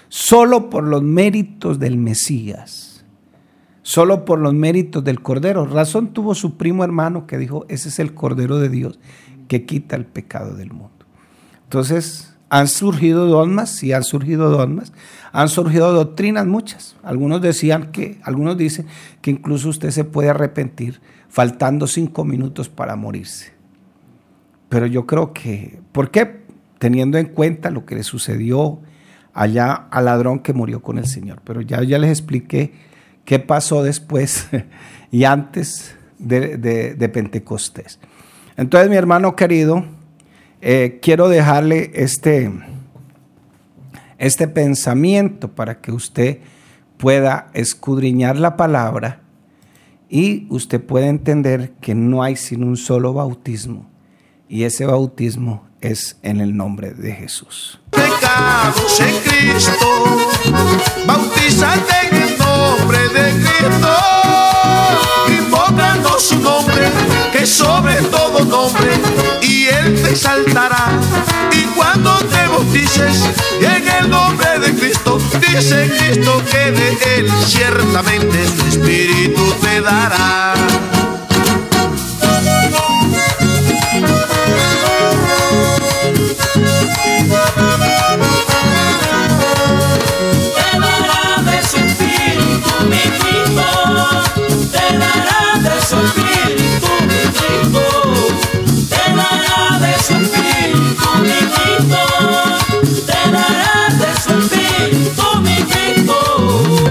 Solo 0.08 0.70
por 0.70 0.84
los 0.84 1.02
méritos 1.02 1.80
del 1.80 1.98
Mesías, 1.98 2.91
solo 3.84 4.26
por 4.26 4.40
los 4.40 4.54
méritos 4.54 5.04
del 5.04 5.22
cordero. 5.22 5.66
Razón 5.66 6.14
tuvo 6.14 6.36
su 6.36 6.58
primo 6.58 6.84
hermano 6.84 7.28
que 7.28 7.38
dijo, 7.38 7.66
ese 7.70 7.90
es 7.90 8.00
el 8.00 8.14
cordero 8.14 8.60
de 8.60 8.70
Dios 8.70 9.00
que 9.48 9.66
quita 9.66 9.96
el 9.96 10.06
pecado 10.06 10.56
del 10.56 10.72
mundo. 10.72 11.06
Entonces, 11.64 12.36
han 12.50 12.68
surgido 12.68 13.28
dogmas, 13.28 13.70
sí 13.70 13.94
han 13.94 14.04
surgido 14.04 14.50
dogmas, 14.50 14.92
han 15.32 15.48
surgido 15.48 15.94
doctrinas 15.94 16.46
muchas. 16.46 16.98
Algunos 17.02 17.42
decían 17.42 17.92
que, 17.92 18.20
algunos 18.24 18.58
dicen 18.58 18.88
que 19.22 19.32
incluso 19.32 19.70
usted 19.70 19.92
se 19.92 20.04
puede 20.04 20.30
arrepentir 20.30 21.00
faltando 21.30 21.88
cinco 21.88 22.26
minutos 22.26 22.68
para 22.68 22.98
morirse. 22.98 23.54
Pero 24.68 24.86
yo 24.86 25.06
creo 25.06 25.32
que, 25.32 25.80
¿por 25.94 26.12
qué? 26.12 26.42
Teniendo 26.78 27.18
en 27.18 27.28
cuenta 27.28 27.70
lo 27.70 27.86
que 27.86 27.96
le 27.96 28.04
sucedió 28.04 28.80
allá 29.34 29.74
al 29.74 30.06
ladrón 30.06 30.40
que 30.40 30.52
murió 30.52 30.82
con 30.82 30.98
el 30.98 31.08
Señor. 31.08 31.42
Pero 31.46 31.62
ya, 31.62 31.82
ya 31.84 32.00
les 32.00 32.10
expliqué 32.10 32.74
qué 33.26 33.40
pasó 33.40 33.84
después 33.84 34.48
y 35.12 35.24
antes 35.24 35.96
de, 36.20 37.10
Pentecostés. 37.14 38.00
Entonces, 38.58 38.90
mi 38.90 38.96
hermano 38.96 39.36
querido, 39.36 39.86
eh, 40.62 41.00
quiero 41.02 41.30
dejarle 41.30 41.92
este, 41.96 42.52
este 44.18 44.48
pensamiento 44.48 45.50
para 45.50 45.82
que 45.82 45.92
usted 45.92 46.40
pueda 46.98 47.50
escudriñar 47.54 48.38
la 48.38 48.58
palabra 48.58 49.22
y 50.10 50.46
usted 50.50 50.80
pueda 50.80 51.08
entender 51.08 51.72
que 51.82 51.96
no 51.96 52.22
hay 52.22 52.36
sino 52.36 52.68
un 52.68 52.78
solo 52.78 53.14
bautismo 53.14 53.90
y 54.52 54.66
ese 54.66 54.86
bautismo 54.86 55.66
es 55.80 56.20
en 56.22 56.42
el 56.42 56.56
nombre 56.56 56.92
de 56.92 57.14
Jesús. 57.14 57.80
En 57.94 59.16
Cristo, 59.24 59.72
bautízate 61.08 61.94
en 62.12 62.41
nombre 62.62 63.00
de 63.10 63.32
Cristo, 63.42 63.96
invocando 65.28 66.20
su 66.20 66.40
nombre, 66.40 66.92
que 67.32 67.46
sobre 67.46 67.96
todo 68.04 68.46
nombre, 68.46 68.92
y 69.42 69.68
Él 69.68 70.02
te 70.02 70.12
exaltará. 70.12 70.90
Y 71.52 71.64
cuando 71.76 72.18
te 72.34 72.48
bautices 72.48 73.24
en 73.62 73.88
el 73.88 74.10
nombre 74.10 74.60
de 74.60 74.76
Cristo, 74.76 75.20
dice 75.40 75.92
Cristo 75.98 76.42
que 76.52 76.72
de 76.72 76.90
Él 77.18 77.32
ciertamente 77.46 78.38
su 78.48 78.68
espíritu 78.68 79.54
te 79.62 79.82
dará. 79.82 80.54